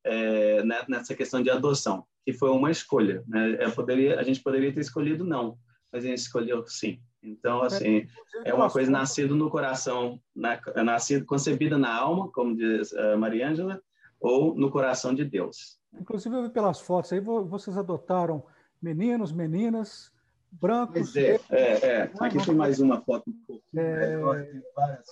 é, 0.05 0.63
né, 0.65 0.85
nessa 0.89 1.15
questão 1.15 1.43
de 1.43 1.51
adoção, 1.51 2.05
que 2.25 2.33
foi 2.33 2.51
uma 2.51 2.71
escolha. 2.71 3.23
Né? 3.27 3.53
É, 3.61 3.71
poderia, 3.71 4.19
a 4.19 4.23
gente 4.23 4.43
poderia 4.43 4.73
ter 4.73 4.81
escolhido 4.81 5.25
não, 5.25 5.59
mas 5.93 6.05
a 6.05 6.09
gente 6.09 6.19
escolheu 6.19 6.67
sim. 6.67 7.01
Então, 7.25 7.63
assim, 7.63 8.07
é 8.45 8.53
uma 8.53 8.71
coisa 8.71 8.91
nascida 8.91 9.35
no 9.35 9.51
coração, 9.51 10.21
na, 10.35 10.61
nascida, 10.85 11.25
concebida 11.25 11.79
na 11.79 11.95
alma, 11.95 12.31
como 12.31 12.57
diz 12.57 12.93
uh, 12.93 13.17
Maria 13.19 13.49
Ângela, 13.49 13.81
ou 14.21 14.55
no 14.55 14.71
coração 14.71 15.15
de 15.15 15.25
Deus. 15.25 15.79
Inclusive, 15.99 16.37
eu 16.37 16.43
vi 16.43 16.51
pelas 16.51 16.81
fotos 16.81 17.13
aí, 17.13 17.21
vocês 17.21 17.79
adotaram 17.79 18.45
meninos, 18.81 19.33
meninas, 19.33 20.13
brancos. 20.61 21.17
É, 21.17 21.41
é, 21.51 21.87
é, 21.87 22.03
Aqui 22.21 22.45
tem 22.45 22.55
mais 22.55 22.81
uma 22.81 23.01
foto 23.01 23.31
um 23.31 23.35
pouco. 23.47 23.63
É, 23.75 24.17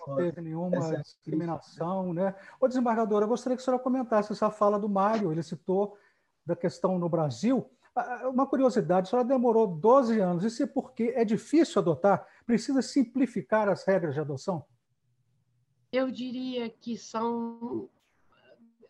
não 0.07 0.17
teve 0.17 0.41
nenhuma 0.41 0.77
essa 0.77 0.95
é 0.95 1.01
discriminação, 1.01 2.13
né? 2.13 2.35
Ô, 2.61 2.69
desembargadora, 2.69 3.25
eu 3.25 3.29
gostaria 3.29 3.57
que 3.57 3.63
a 3.63 3.65
senhora 3.65 3.83
comentasse 3.83 4.33
essa 4.33 4.51
fala 4.51 4.79
do 4.79 4.89
Mário, 4.89 5.33
ele 5.33 5.43
citou 5.43 5.97
da 6.45 6.55
questão 6.57 6.99
no 6.99 7.09
Brasil. 7.09 7.69
Ah, 7.95 8.23
ah, 8.23 8.29
uma 8.29 8.47
curiosidade, 8.47 9.09
a 9.09 9.11
senhora 9.11 9.29
demorou 9.29 9.67
12 9.67 10.19
anos, 10.19 10.45
isso 10.45 10.63
é 10.63 10.67
porque 10.67 11.13
é 11.15 11.25
difícil 11.25 11.81
adotar? 11.81 12.27
Precisa 12.47 12.81
simplificar 12.81 13.69
as 13.69 13.85
regras 13.85 14.15
de 14.15 14.21
adoção? 14.21 14.65
Eu 15.93 16.11
diria 16.11 16.71
que 16.71 16.97
são 16.97 17.89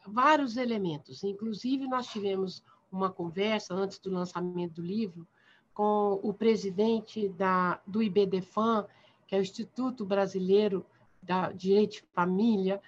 vários 0.07 0.57
elementos. 0.57 1.25
Inclusive, 1.25 1.89
nós 1.89 2.07
tivemos 2.07 2.65
uma 2.91 3.11
conversa 3.11 3.75
antes 3.75 3.99
do 3.99 4.11
lançamento 4.11 4.75
do 4.75 4.83
livro 4.83 5.27
com 5.75 6.21
o 6.23 6.33
presidente 6.33 7.29
da, 7.31 7.81
do 7.87 8.03
IBDFAM, 8.03 8.87
que 9.27 9.35
é 9.35 9.39
o 9.39 9.43
Instituto 9.43 10.05
Brasileiro 10.05 10.85
da 11.23 11.51
Direito 11.51 11.93
de 11.93 12.03
Família, 12.13 12.81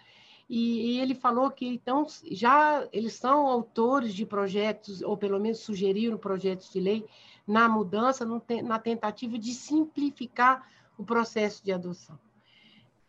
e, 0.48 0.96
e, 0.96 1.00
ele 1.00 1.14
falou 1.14 1.50
que 1.50 1.66
então 1.66 2.07
já 2.30 2.87
eles 2.92 3.14
são 3.14 3.46
autores 3.46 4.14
de 4.14 4.26
projetos, 4.26 5.02
ou 5.02 5.16
pelo 5.16 5.40
menos 5.40 5.61
sugeriram 5.61 6.18
projetos 6.18 6.70
de 6.70 6.80
lei 6.80 7.07
na 7.46 7.68
mudança, 7.68 8.26
na 8.62 8.78
tentativa 8.78 9.38
de 9.38 9.52
simplificar 9.52 10.68
o 10.96 11.04
processo 11.04 11.64
de 11.64 11.72
adoção. 11.72 12.18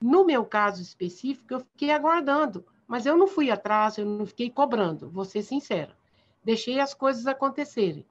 No 0.01 0.25
meu 0.25 0.45
caso 0.45 0.81
específico, 0.81 1.53
eu 1.53 1.59
fiquei 1.59 1.91
aguardando, 1.91 2.65
mas 2.87 3.05
eu 3.05 3.17
não 3.17 3.27
fui 3.27 3.51
atrás, 3.51 3.97
eu 3.97 4.05
não 4.05 4.25
fiquei 4.25 4.49
cobrando, 4.49 5.09
vou 5.09 5.25
ser 5.25 5.41
sincera. 5.41 5.95
Deixei 6.43 6.79
as 6.79 6.93
coisas 6.93 7.27
acontecerem 7.27 8.05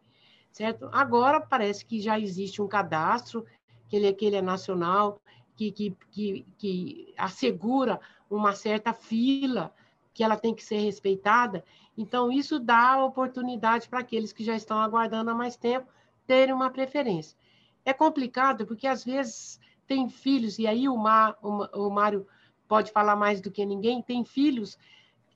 certo? 0.55 0.89
Agora 0.93 1.41
parece 1.41 1.85
que 1.85 2.01
já 2.01 2.19
existe 2.19 2.63
um 2.63 2.69
cadastro, 2.69 3.45
que 3.89 3.97
ele, 3.97 4.13
que 4.13 4.25
ele 4.25 4.37
é 4.37 4.43
nacional, 4.43 5.21
que, 5.57 5.73
que, 5.73 5.97
que, 6.13 6.47
que 6.57 7.15
assegura 7.19 8.01
uma 8.31 8.55
certa 8.55 8.93
fila, 8.93 9.73
que 10.13 10.23
ela 10.23 10.37
tem 10.37 10.55
que 10.55 10.65
ser 10.65 10.79
respeitada. 10.79 11.65
Então, 11.97 12.31
isso 12.31 12.59
dá 12.59 13.05
oportunidade 13.05 13.89
para 13.89 14.01
aqueles 14.01 14.33
que 14.33 14.45
já 14.45 14.55
estão 14.55 14.79
aguardando 14.79 15.31
há 15.31 15.35
mais 15.35 15.57
tempo 15.57 15.89
terem 16.27 16.55
uma 16.55 16.71
preferência. 16.71 17.37
É 17.85 17.93
complicado, 17.93 18.67
porque 18.67 18.87
às 18.87 19.05
vezes 19.05 19.61
tem 19.87 20.09
filhos, 20.09 20.59
e 20.59 20.67
aí 20.67 20.89
o, 20.89 20.97
Mar, 20.97 21.37
o, 21.43 21.91
Mário 21.91 22.27
pode 22.67 22.91
falar 22.91 23.15
mais 23.15 23.41
do 23.41 23.51
que 23.51 23.65
ninguém, 23.67 24.01
tem 24.01 24.25
filhos, 24.25 24.79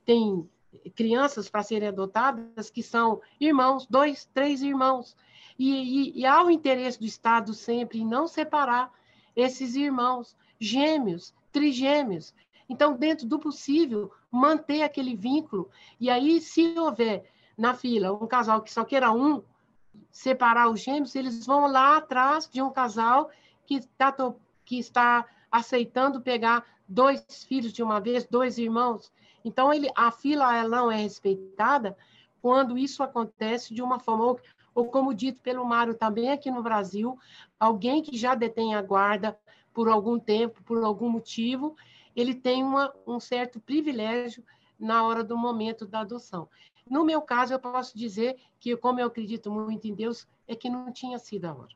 tem 0.05 0.49
crianças 0.95 1.49
para 1.51 1.63
serem 1.63 1.89
adotadas 1.89 2.71
que 2.71 2.83
são 2.83 3.21
irmãos, 3.39 3.87
dois, 3.87 4.25
três 4.33 4.63
irmãos. 4.63 5.17
E, 5.59 6.13
e, 6.19 6.21
e 6.21 6.27
há 6.27 6.43
o 6.43 6.51
interesse 6.51 6.99
do 6.99 7.05
Estado 7.05 7.53
sempre 7.53 8.01
em 8.01 8.07
não 8.07 8.27
separar 8.27 8.93
esses 9.37 9.75
irmãos, 9.75 10.37
gêmeos, 10.59 11.35
trigêmeos. 11.53 12.35
Então, 12.69 12.97
dentro 12.97 13.27
do 13.27 13.39
possível, 13.39 14.13
manter 14.31 14.83
aquele 14.83 15.17
vínculo. 15.17 15.71
E 15.99 16.11
aí, 16.11 16.41
se 16.41 16.79
houver 16.79 17.25
na 17.57 17.75
fila 17.75 18.13
um 18.13 18.27
casal 18.27 18.63
que 18.63 18.73
só 18.73 18.85
queira 18.85 19.11
um, 19.11 19.43
separar 20.11 20.71
os 20.71 20.81
gêmeos, 20.81 21.15
eles 21.15 21.47
vão 21.47 21.67
lá 21.67 21.97
atrás 21.97 22.49
de 22.49 22.61
um 22.61 22.71
casal 22.71 23.31
que, 23.67 23.81
tá, 23.97 24.15
que 24.65 24.79
está 24.79 25.27
aceitando 25.51 26.21
pegar 26.21 26.65
dois 26.87 27.45
filhos 27.45 27.73
de 27.73 27.83
uma 27.83 28.01
vez, 28.01 28.27
dois 28.27 28.59
irmãos. 28.59 29.11
Então, 29.45 29.73
ele, 29.73 29.91
a 29.97 30.11
fila 30.11 30.57
ela 30.57 30.69
não 30.69 30.91
é 30.91 30.97
respeitada 30.97 31.97
quando 32.41 32.79
isso 32.79 33.03
acontece 33.03 33.75
de 33.75 33.83
uma 33.83 33.99
forma, 33.99 34.25
ou, 34.25 34.41
ou 34.75 34.87
como 34.87 35.15
dito 35.15 35.41
pelo 35.41 35.65
Mário 35.65 35.95
também 35.95 36.31
aqui 36.31 36.51
no 36.51 36.63
Brasil, 36.63 37.19
alguém 37.59 38.03
que 38.03 38.17
já 38.17 38.35
detém 38.35 38.75
a 38.75 38.83
guarda 38.83 39.39
por 39.73 39.89
algum 39.89 40.19
tempo, 40.19 40.63
por 40.65 40.83
algum 40.83 41.09
motivo, 41.09 41.77
ele 42.21 42.35
tem 42.35 42.65
uma, 42.65 42.93
um 43.07 43.21
certo 43.21 43.61
privilégio 43.61 44.43
na 44.79 45.05
hora 45.05 45.23
do 45.23 45.37
momento 45.37 45.87
da 45.87 46.01
adoção. 46.01 46.49
No 46.89 47.05
meu 47.05 47.21
caso, 47.21 47.53
eu 47.53 47.61
posso 47.61 47.97
dizer 47.97 48.37
que, 48.59 48.77
como 48.77 48.99
eu 48.99 49.07
acredito 49.07 49.51
muito 49.51 49.87
em 49.87 49.95
Deus, 49.95 50.27
é 50.47 50.57
que 50.57 50.71
não 50.71 50.91
tinha 50.93 51.19
sido 51.19 51.45
a 51.45 51.55
hora. 51.55 51.75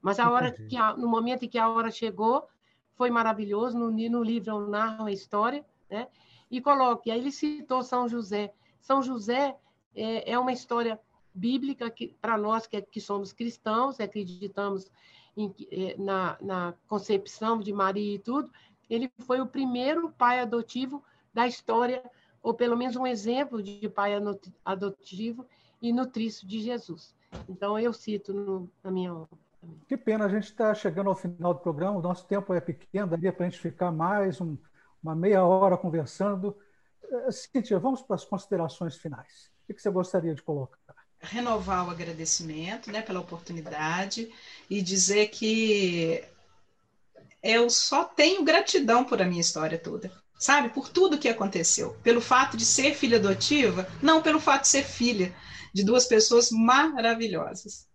Mas 0.00 0.18
a 0.18 0.30
hora 0.30 0.52
que 0.52 0.76
a, 0.76 0.96
no 0.96 1.08
momento 1.08 1.44
em 1.44 1.48
que 1.48 1.58
a 1.58 1.68
hora 1.68 1.90
chegou, 1.90 2.48
foi 2.94 3.10
maravilhoso. 3.10 3.78
No, 3.78 3.90
no 3.90 4.22
livro 4.22 4.50
eu 4.50 4.68
narro 4.68 5.06
a 5.06 5.12
história, 5.12 5.64
né? 5.90 6.08
e 6.50 6.60
coloque. 6.60 7.10
Aí 7.10 7.18
ele 7.18 7.32
citou 7.32 7.82
São 7.82 8.08
José. 8.08 8.52
São 8.80 9.02
José 9.02 9.56
é, 9.94 10.32
é 10.32 10.38
uma 10.38 10.52
história 10.52 11.00
bíblica 11.34 11.90
que 11.90 12.14
para 12.20 12.36
nós 12.36 12.66
que, 12.66 12.76
é, 12.76 12.82
que, 12.82 13.00
somos 13.00 13.32
cristãos, 13.32 13.98
acreditamos 13.98 14.90
em, 15.36 15.54
é, 15.70 15.96
na, 15.96 16.36
na 16.40 16.74
concepção 16.86 17.58
de 17.58 17.72
Maria 17.72 18.16
e 18.16 18.18
tudo, 18.18 18.50
ele 18.88 19.10
foi 19.20 19.40
o 19.40 19.46
primeiro 19.46 20.10
pai 20.10 20.40
adotivo 20.40 21.02
da 21.32 21.46
história, 21.46 22.02
ou 22.42 22.52
pelo 22.54 22.76
menos 22.76 22.96
um 22.96 23.06
exemplo 23.06 23.62
de 23.62 23.88
pai 23.88 24.12
adotivo 24.64 25.46
e 25.80 25.92
nutrício 25.92 26.46
de 26.46 26.60
Jesus. 26.60 27.14
Então, 27.48 27.78
eu 27.78 27.92
cito 27.92 28.32
no, 28.32 28.70
na 28.82 28.90
minha 28.90 29.14
obra. 29.14 29.38
Que 29.88 29.96
pena, 29.96 30.26
a 30.26 30.28
gente 30.28 30.44
está 30.44 30.74
chegando 30.74 31.08
ao 31.08 31.16
final 31.16 31.54
do 31.54 31.60
programa, 31.60 31.98
o 31.98 32.02
nosso 32.02 32.26
tempo 32.26 32.52
é 32.52 32.60
pequeno, 32.60 33.06
daria 33.06 33.32
para 33.32 33.46
a 33.46 33.48
gente 33.48 33.60
ficar 33.60 33.92
mais 33.92 34.40
um, 34.40 34.56
uma 35.02 35.14
meia 35.14 35.44
hora 35.44 35.76
conversando. 35.76 36.56
Eh, 37.04 37.30
Cíntia, 37.30 37.78
vamos 37.78 38.02
para 38.02 38.16
as 38.16 38.24
considerações 38.24 38.96
finais. 38.96 39.50
O 39.68 39.74
que 39.74 39.80
você 39.80 39.90
gostaria 39.90 40.34
de 40.34 40.42
colocar? 40.42 40.78
Renovar 41.20 41.86
o 41.86 41.90
agradecimento 41.90 42.90
né, 42.90 43.00
pela 43.00 43.20
oportunidade 43.20 44.32
e 44.68 44.82
dizer 44.82 45.28
que 45.28 46.24
eu 47.42 47.68
só 47.68 48.04
tenho 48.04 48.44
gratidão 48.44 49.04
por 49.04 49.20
a 49.20 49.24
minha 49.24 49.40
história 49.40 49.78
toda, 49.78 50.10
sabe? 50.38 50.68
Por 50.68 50.88
tudo 50.88 51.18
que 51.18 51.28
aconteceu. 51.28 51.96
Pelo 52.02 52.20
fato 52.20 52.56
de 52.56 52.64
ser 52.64 52.94
filha 52.94 53.18
adotiva, 53.18 53.86
não 54.02 54.22
pelo 54.22 54.40
fato 54.40 54.62
de 54.62 54.68
ser 54.68 54.84
filha 54.84 55.34
de 55.72 55.84
duas 55.84 56.06
pessoas 56.06 56.50
maravilhosas. 56.50 57.88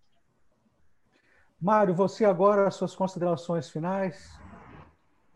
Mário, 1.59 1.93
você 1.93 2.25
agora, 2.25 2.67
as 2.67 2.75
suas 2.75 2.95
considerações 2.95 3.69
finais? 3.69 4.37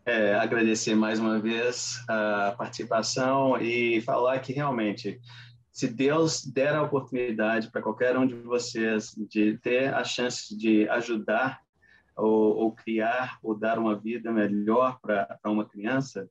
é, 0.04 0.34
agradecer 0.34 0.94
mais 0.94 1.18
uma 1.18 1.38
vez 1.38 2.02
a 2.08 2.54
participação 2.56 3.60
e 3.60 4.00
falar 4.00 4.40
que 4.40 4.52
realmente, 4.52 5.20
se 5.70 5.88
Deus 5.88 6.44
der 6.44 6.74
a 6.74 6.82
oportunidade 6.82 7.70
para 7.70 7.82
qualquer 7.82 8.16
um 8.16 8.26
de 8.26 8.34
vocês 8.34 9.14
de 9.16 9.58
ter 9.58 9.94
a 9.94 10.04
chance 10.04 10.56
de 10.56 10.88
ajudar 10.88 11.60
ou, 12.16 12.56
ou 12.56 12.72
criar 12.72 13.38
ou 13.42 13.54
dar 13.54 13.78
uma 13.78 13.96
vida 13.98 14.32
melhor 14.32 15.00
para 15.00 15.38
uma 15.46 15.64
criança, 15.64 16.28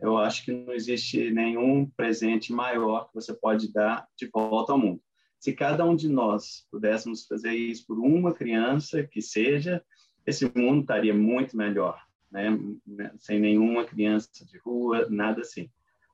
eu 0.00 0.16
acho 0.16 0.44
que 0.44 0.52
não 0.52 0.72
existe 0.72 1.30
nenhum 1.30 1.88
presente 1.96 2.52
maior 2.52 3.08
que 3.08 3.14
você 3.14 3.32
pode 3.32 3.72
dar 3.72 4.06
de 4.16 4.28
volta 4.32 4.72
ao 4.72 4.78
mundo. 4.78 5.00
Se 5.38 5.52
cada 5.52 5.84
um 5.84 5.94
de 5.94 6.08
nós 6.08 6.66
pudéssemos 6.70 7.26
fazer 7.26 7.52
isso 7.52 7.86
por 7.86 7.98
uma 7.98 8.32
criança 8.32 9.04
que 9.04 9.20
seja, 9.20 9.84
esse 10.26 10.50
mundo 10.56 10.80
estaria 10.80 11.14
muito 11.14 11.56
melhor, 11.56 12.00
né? 12.30 12.48
Sem 13.18 13.38
nenhuma 13.38 13.84
criança 13.84 14.44
de 14.44 14.58
rua, 14.58 15.06
nada 15.10 15.42
assim. 15.42 15.70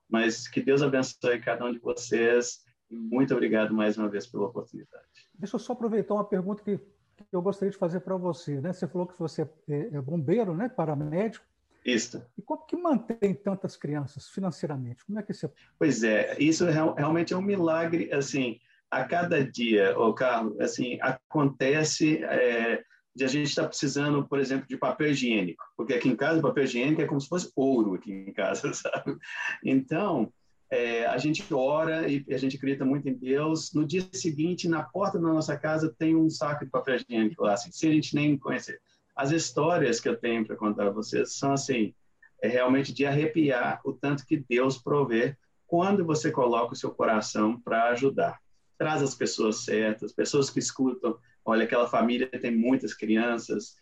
Mas 0.09 0.47
que 0.47 0.61
Deus 0.61 0.81
abençoe 0.81 1.39
cada 1.39 1.65
um 1.65 1.71
de 1.71 1.79
vocês. 1.79 2.59
Muito 2.89 3.33
obrigado 3.33 3.73
mais 3.73 3.97
uma 3.97 4.09
vez 4.09 4.27
pela 4.27 4.47
oportunidade. 4.47 5.07
Deixa 5.33 5.55
eu 5.55 5.59
só 5.59 5.71
aproveitar 5.71 6.13
uma 6.13 6.25
pergunta 6.25 6.61
que, 6.61 6.77
que 7.21 7.35
eu 7.35 7.41
gostaria 7.41 7.71
de 7.71 7.77
fazer 7.77 8.01
para 8.01 8.17
você. 8.17 8.59
Né? 8.59 8.73
Você 8.73 8.87
falou 8.87 9.07
que 9.07 9.17
você 9.17 9.43
é, 9.69 9.89
é 9.93 10.01
bombeiro, 10.01 10.53
né? 10.55 10.69
paramédico. 10.69 11.45
Isso. 11.85 12.23
E 12.37 12.41
como 12.41 12.65
que 12.65 12.75
mantém 12.75 13.33
tantas 13.33 13.75
crianças 13.75 14.29
financeiramente? 14.29 15.03
Como 15.05 15.19
é 15.19 15.23
que 15.23 15.33
você... 15.33 15.49
Pois 15.79 16.03
é, 16.03 16.35
isso 16.39 16.65
realmente 16.65 17.33
é 17.33 17.37
um 17.37 17.41
milagre, 17.41 18.11
assim, 18.13 18.59
a 18.89 19.03
cada 19.03 19.43
dia, 19.43 19.97
o 19.97 20.13
Carlos, 20.13 20.59
assim, 20.59 20.99
acontece 21.01 22.23
é, 22.23 22.83
de 23.15 23.23
a 23.23 23.27
gente 23.27 23.47
estar 23.47 23.63
tá 23.63 23.67
precisando, 23.69 24.27
por 24.27 24.39
exemplo, 24.39 24.67
de 24.67 24.77
papel 24.77 25.11
higiênico, 25.11 25.63
porque 25.75 25.93
aqui 25.93 26.09
em 26.09 26.15
casa 26.15 26.39
o 26.39 26.41
papel 26.41 26.65
higiênico 26.65 27.01
é 27.01 27.07
como 27.07 27.19
se 27.19 27.27
fosse 27.27 27.51
ouro 27.55 27.95
aqui 27.95 28.11
em 28.11 28.33
casa, 28.33 28.71
sabe? 28.73 29.17
Então, 29.63 30.31
é, 30.71 31.05
a 31.05 31.17
gente 31.17 31.45
ora 31.53 32.09
e 32.09 32.25
a 32.29 32.37
gente 32.37 32.55
acredita 32.55 32.85
muito 32.85 33.07
em 33.07 33.13
Deus. 33.13 33.73
No 33.73 33.85
dia 33.85 34.07
seguinte, 34.13 34.69
na 34.69 34.81
porta 34.81 35.19
da 35.19 35.27
nossa 35.27 35.57
casa, 35.57 35.93
tem 35.97 36.15
um 36.15 36.29
saco 36.29 36.65
de 36.65 36.71
papel 36.71 36.95
higiênico 36.95 37.43
lá, 37.43 37.53
assim, 37.53 37.71
sem 37.71 37.91
a 37.91 37.93
gente 37.93 38.15
nem 38.15 38.37
conhecer. 38.37 38.79
As 39.15 39.31
histórias 39.31 39.99
que 39.99 40.07
eu 40.07 40.15
tenho 40.15 40.45
para 40.45 40.55
contar 40.55 40.87
a 40.87 40.91
vocês 40.91 41.33
são, 41.33 41.51
assim, 41.51 41.93
é 42.41 42.47
realmente 42.47 42.93
de 42.93 43.05
arrepiar 43.05 43.81
o 43.85 43.91
tanto 43.91 44.25
que 44.25 44.37
Deus 44.37 44.77
provê 44.77 45.37
quando 45.67 46.05
você 46.05 46.31
coloca 46.31 46.73
o 46.73 46.77
seu 46.77 46.91
coração 46.91 47.59
para 47.59 47.89
ajudar. 47.89 48.39
Traz 48.77 49.01
as 49.03 49.13
pessoas 49.13 49.63
certas, 49.63 50.11
pessoas 50.11 50.49
que 50.49 50.59
escutam 50.59 51.17
olha, 51.45 51.63
aquela 51.63 51.87
família 51.87 52.27
tem 52.27 52.55
muitas 52.55 52.93
crianças 52.93 53.75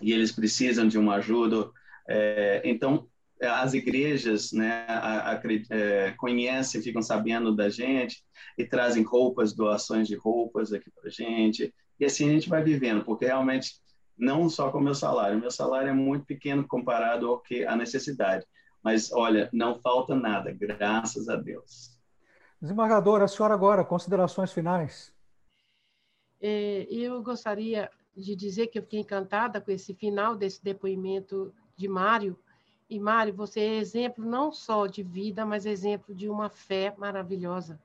e 0.00 0.12
eles 0.12 0.32
precisam 0.32 0.86
de 0.86 0.98
uma 0.98 1.16
ajuda. 1.16 1.70
É, 2.08 2.62
então, 2.64 3.08
as 3.42 3.74
igrejas 3.74 4.52
né, 4.52 4.86
a, 4.88 5.32
a, 5.32 5.40
é, 5.70 6.12
conhecem, 6.12 6.82
ficam 6.82 7.02
sabendo 7.02 7.54
da 7.54 7.68
gente 7.68 8.24
e 8.56 8.64
trazem 8.64 9.02
roupas, 9.02 9.52
doações 9.52 10.08
de 10.08 10.16
roupas 10.16 10.72
aqui 10.72 10.90
para 10.90 11.10
gente. 11.10 11.74
E 12.00 12.04
assim 12.04 12.28
a 12.28 12.32
gente 12.32 12.48
vai 12.48 12.62
vivendo, 12.62 13.04
porque 13.04 13.26
realmente 13.26 13.74
não 14.16 14.48
só 14.48 14.70
com 14.70 14.78
o 14.78 14.82
meu 14.82 14.94
salário, 14.94 15.38
meu 15.38 15.50
salário 15.50 15.88
é 15.88 15.92
muito 15.92 16.24
pequeno 16.24 16.66
comparado 16.66 17.28
ao 17.28 17.40
que 17.40 17.66
a 17.66 17.76
necessidade. 17.76 18.46
Mas 18.82 19.12
olha, 19.12 19.50
não 19.52 19.74
falta 19.74 20.14
nada, 20.14 20.52
graças 20.52 21.28
a 21.28 21.36
Deus. 21.36 21.96
Desembargador, 22.60 23.20
a 23.20 23.28
senhora 23.28 23.52
agora, 23.52 23.84
considerações 23.84 24.52
finais. 24.52 25.12
É, 26.40 26.86
eu 26.90 27.22
gostaria 27.22 27.90
de 28.16 28.34
dizer 28.34 28.68
que 28.68 28.78
eu 28.78 28.82
fiquei 28.82 29.00
encantada 29.00 29.60
com 29.60 29.70
esse 29.70 29.94
final 29.94 30.34
desse 30.34 30.62
depoimento 30.62 31.52
de 31.76 31.88
Mário. 31.88 32.38
E, 32.88 33.00
Mário, 33.00 33.34
você 33.34 33.60
é 33.60 33.74
exemplo 33.76 34.24
não 34.24 34.52
só 34.52 34.86
de 34.86 35.02
vida, 35.02 35.44
mas 35.44 35.66
exemplo 35.66 36.14
de 36.14 36.28
uma 36.28 36.48
fé 36.48 36.94
maravilhosa. 36.96 37.80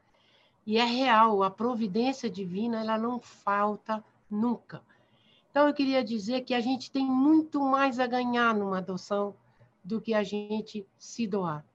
E 0.65 0.77
é 0.77 0.83
real, 0.83 1.41
a 1.41 1.49
providência 1.49 2.29
divina, 2.29 2.81
ela 2.81 2.97
não 2.97 3.19
falta 3.19 4.03
nunca. 4.29 4.81
Então, 5.49 5.67
eu 5.67 5.73
queria 5.73 6.03
dizer 6.03 6.41
que 6.41 6.53
a 6.53 6.61
gente 6.61 6.91
tem 6.91 7.05
muito 7.05 7.59
mais 7.59 7.99
a 7.99 8.05
ganhar 8.05 8.53
numa 8.53 8.77
adoção 8.77 9.35
do 9.83 9.99
que 9.99 10.13
a 10.13 10.23
gente 10.23 10.85
se 10.97 11.25
doar. 11.25 11.65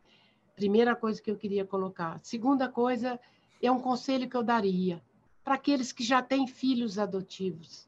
Primeira 0.55 0.95
coisa 0.95 1.21
que 1.21 1.31
eu 1.31 1.37
queria 1.37 1.67
colocar. 1.67 2.21
Segunda 2.23 2.69
coisa, 2.69 3.21
é 3.61 3.71
um 3.71 3.81
conselho 3.81 4.29
que 4.29 4.37
eu 4.37 4.43
daria 4.43 5.03
para 5.45 5.55
aqueles 5.55 5.93
que 5.93 6.03
já 6.03 6.23
têm 6.23 6.47
filhos 6.47 6.99
adotivos 6.99 7.87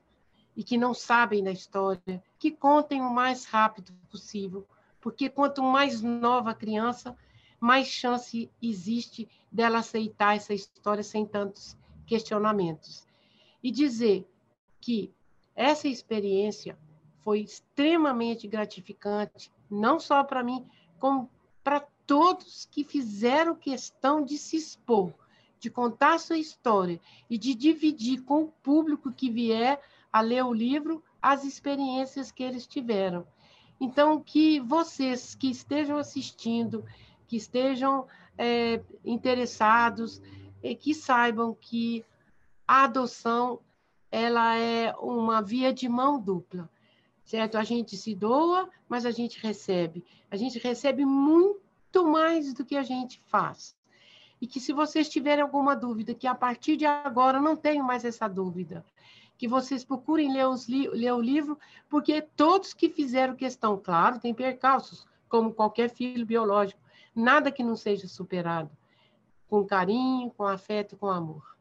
e 0.56 0.62
que 0.62 0.76
não 0.76 0.92
sabem 0.92 1.42
da 1.42 1.52
história, 1.52 2.22
que 2.38 2.50
contem 2.50 3.00
o 3.00 3.10
mais 3.12 3.44
rápido 3.44 3.92
possível, 4.10 4.66
porque 5.00 5.28
quanto 5.28 5.62
mais 5.62 6.02
nova 6.02 6.50
a 6.50 6.54
criança, 6.54 7.16
mais 7.60 7.86
chance 7.88 8.50
existe 8.62 9.28
dela 9.50 9.78
aceitar 9.78 10.36
essa 10.36 10.54
história 10.54 11.02
sem 11.02 11.26
tantos 11.26 11.76
questionamentos. 12.06 13.06
E 13.62 13.70
dizer 13.70 14.28
que 14.80 15.12
essa 15.54 15.88
experiência 15.88 16.78
foi 17.20 17.40
extremamente 17.40 18.46
gratificante, 18.46 19.50
não 19.70 19.98
só 19.98 20.22
para 20.22 20.42
mim, 20.42 20.64
como 20.98 21.30
para 21.62 21.80
todos 22.06 22.64
que 22.70 22.84
fizeram 22.84 23.54
questão 23.54 24.24
de 24.24 24.38
se 24.38 24.56
expor 24.56 25.12
de 25.58 25.70
contar 25.70 26.18
sua 26.18 26.38
história 26.38 27.00
e 27.28 27.36
de 27.36 27.54
dividir 27.54 28.22
com 28.22 28.44
o 28.44 28.52
público 28.62 29.12
que 29.12 29.30
vier 29.30 29.80
a 30.12 30.20
ler 30.20 30.44
o 30.44 30.52
livro 30.52 31.02
as 31.20 31.44
experiências 31.44 32.30
que 32.30 32.42
eles 32.42 32.66
tiveram. 32.66 33.26
Então, 33.80 34.20
que 34.20 34.60
vocês 34.60 35.34
que 35.34 35.50
estejam 35.50 35.96
assistindo, 35.96 36.84
que 37.26 37.36
estejam 37.36 38.06
é, 38.36 38.82
interessados, 39.04 40.20
é, 40.62 40.74
que 40.74 40.94
saibam 40.94 41.56
que 41.60 42.04
a 42.66 42.84
adoção 42.84 43.60
ela 44.10 44.56
é 44.56 44.94
uma 44.96 45.40
via 45.40 45.72
de 45.72 45.88
mão 45.88 46.20
dupla, 46.20 46.68
certo? 47.24 47.56
A 47.56 47.64
gente 47.64 47.96
se 47.96 48.14
doa, 48.14 48.68
mas 48.88 49.04
a 49.06 49.10
gente 49.10 49.38
recebe. 49.40 50.04
A 50.30 50.36
gente 50.36 50.58
recebe 50.58 51.04
muito 51.04 52.04
mais 52.04 52.52
do 52.54 52.64
que 52.64 52.76
a 52.76 52.82
gente 52.82 53.20
faz 53.26 53.76
e 54.40 54.46
que 54.46 54.60
se 54.60 54.72
vocês 54.72 55.08
tiverem 55.08 55.42
alguma 55.42 55.74
dúvida, 55.74 56.14
que 56.14 56.26
a 56.26 56.34
partir 56.34 56.76
de 56.76 56.86
agora 56.86 57.40
não 57.40 57.56
tenho 57.56 57.84
mais 57.84 58.04
essa 58.04 58.28
dúvida, 58.28 58.84
que 59.38 59.46
vocês 59.46 59.84
procurem 59.84 60.32
ler, 60.32 60.46
li 60.68 60.88
ler 60.88 61.12
o 61.12 61.20
livro, 61.20 61.56
porque 61.88 62.20
todos 62.20 62.74
que 62.74 62.90
fizeram 62.90 63.36
questão, 63.36 63.78
claro, 63.78 64.18
tem 64.18 64.34
percalços, 64.34 65.06
como 65.28 65.54
qualquer 65.54 65.88
filho 65.88 66.26
biológico, 66.26 66.80
nada 67.14 67.52
que 67.52 67.62
não 67.62 67.76
seja 67.76 68.08
superado, 68.08 68.70
com 69.48 69.64
carinho, 69.64 70.30
com 70.36 70.44
afeto, 70.44 70.96
com 70.96 71.08
amor. 71.08 71.56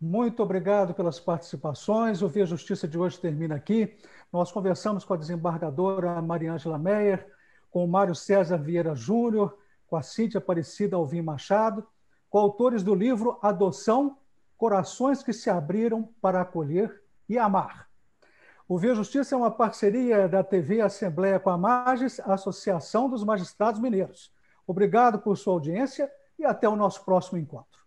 Muito 0.00 0.42
obrigado 0.42 0.92
pelas 0.92 1.20
participações. 1.20 2.20
O 2.20 2.28
Via 2.28 2.44
Justiça 2.44 2.86
de 2.86 2.98
hoje 2.98 3.18
termina 3.20 3.54
aqui. 3.54 3.96
Nós 4.32 4.50
conversamos 4.50 5.04
com 5.04 5.14
a 5.14 5.16
desembargadora 5.16 6.20
Mariângela 6.20 6.78
Meyer, 6.78 7.26
com 7.70 7.84
o 7.84 7.88
Mário 7.88 8.14
César 8.14 8.58
Vieira 8.58 8.94
Júnior, 8.94 9.56
com 9.86 9.96
a 9.96 10.02
Cíntia 10.02 10.38
Aparecida 10.38 10.96
Alvim 10.96 11.22
Machado, 11.22 11.86
coautores 12.28 12.82
do 12.82 12.94
livro 12.94 13.38
Adoção, 13.40 14.18
Corações 14.56 15.22
que 15.22 15.32
se 15.32 15.50
abriram 15.50 16.08
para 16.20 16.40
acolher 16.40 17.02
e 17.28 17.38
amar. 17.38 17.88
O 18.66 18.78
Via 18.78 18.94
Justiça 18.94 19.34
é 19.34 19.38
uma 19.38 19.50
parceria 19.50 20.26
da 20.26 20.42
TV 20.42 20.80
Assembleia 20.80 21.38
com 21.38 21.50
a 21.50 21.58
Magis, 21.58 22.18
Associação 22.20 23.10
dos 23.10 23.22
Magistrados 23.22 23.80
Mineiros. 23.80 24.32
Obrigado 24.66 25.18
por 25.18 25.36
sua 25.36 25.52
audiência 25.52 26.10
e 26.38 26.44
até 26.44 26.66
o 26.68 26.76
nosso 26.76 27.04
próximo 27.04 27.38
encontro. 27.38 27.83